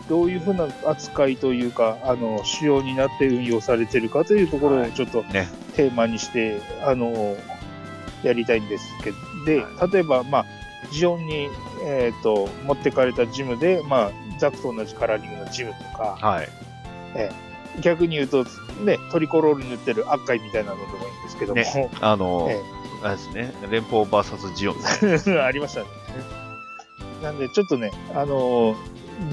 [0.08, 5.48] どういうふうな扱いというか、あの、仕様になって運用されてるかというところはいをちょっとね。
[5.74, 7.36] テーマにして、あの、
[8.22, 10.46] やりたいんですけど、で、は例えば、まあ、
[10.92, 11.48] ジオンに、
[11.84, 16.48] えっ、と、持ってかれたジムで、まあ、ザクと同じカラーリングのジムとか、はい。
[17.80, 18.44] 逆に言うと、
[18.84, 22.60] ね、トリコロール塗ってる赤いみたいなのでもいいんですけども、ねあの、え
[23.02, 23.52] あれですね。
[23.70, 24.76] 連邦 VS ジオン。
[25.44, 25.86] ありましたね。
[27.22, 28.76] なんで、ちょっとね、あの、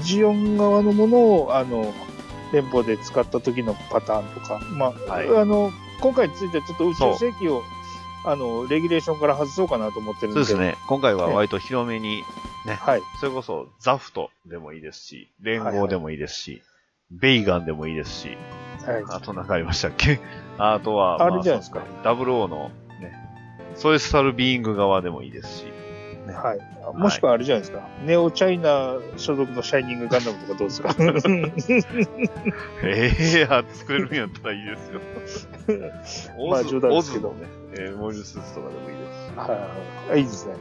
[0.00, 1.92] ジオン側のものを、あの、
[2.52, 7.62] 連邦で使った時のパターンとか、まあ、はいあの、今回についてはちょっと宇宙世紀を、
[8.24, 10.44] あの、レギュレーションから外そうかなと思ってるんで。
[10.44, 10.76] そうです。
[10.76, 10.76] ね。
[10.88, 12.22] 今回は割と広めに、
[12.66, 13.02] はい。
[13.20, 16.62] それこそザフトでもいいですし、連合でもいいですし、
[17.10, 18.36] ベイガンでもいいですし、
[18.84, 19.04] はい。
[19.08, 20.20] あと何かありましたっけ？
[20.58, 23.12] あとは、あるじゃないですかダブルオーのね、
[23.74, 25.66] ソエスタルビーイング側でもいいですし、
[26.26, 26.58] はい。
[26.96, 27.86] もしくはあれじゃないですか。
[28.04, 30.94] ネオチャイナ所属のシャイニングガンダムとかどうですか？
[32.82, 35.00] ええや、作れるんやったらいいですよ。
[36.50, 39.36] まあ冗談ですけどね、えーモイルスーツとかでもいいですし。
[39.36, 40.18] はい。
[40.18, 40.54] いいですね。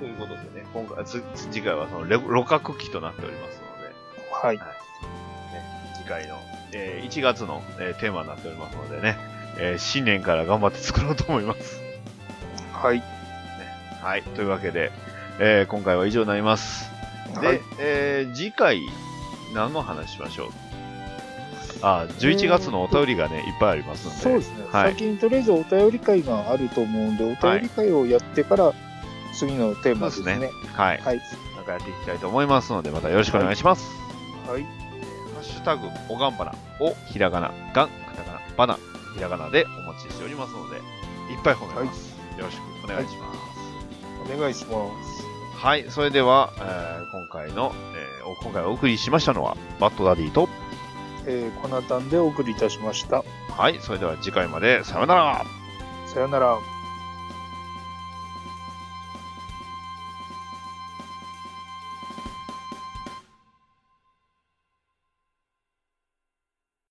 [0.00, 3.59] ということでね、今回、つ次回はそのレ露角機となっております
[4.42, 4.56] ので、はい。
[4.58, 4.62] ね、
[5.94, 6.36] 次回の、
[6.72, 9.16] えー1月の、えーテーマになっておりますのでね、
[9.58, 11.80] えー新年から頑張って作ろうと思います。
[12.72, 13.02] はい。
[14.02, 14.22] はい。
[14.22, 14.90] というわけで、
[15.38, 16.88] えー今回は以上になります。
[17.40, 18.80] で、はいえー次回、
[19.54, 20.50] 何の話しましょう？
[21.82, 24.16] あ、11月のお便りがね、いっぱいありますんで。
[24.16, 24.64] そうですね。
[24.70, 28.72] はい先にとりあえずお便り会があると思うんで、お便り会をやってから、
[29.34, 30.32] 次のテーマですね。
[30.34, 30.98] そうではい。
[30.98, 31.20] はい。
[31.56, 33.88] なんかやっていきたいと思いますので、またよろしくお願いします。
[33.96, 34.09] はい。
[34.46, 34.54] ハ
[35.40, 38.78] ッシュタグ、おがんばな、お、ひらがな、がん、カタカナ、ばな、
[39.14, 40.82] ひらがなでお待ちしておりますので、いっ
[41.42, 42.10] ぱい褒めます。
[42.38, 44.34] よろしくお願いします。
[44.34, 45.30] お願いします。
[45.56, 50.48] はい、それでは、えー今回の、えーお今回お送りしましたのは、バッドダディと、
[51.26, 53.24] えー、コナタンでお送りいたしました。
[53.50, 55.44] はい、それでは次回まで、さようなら
[56.06, 56.58] さよなら。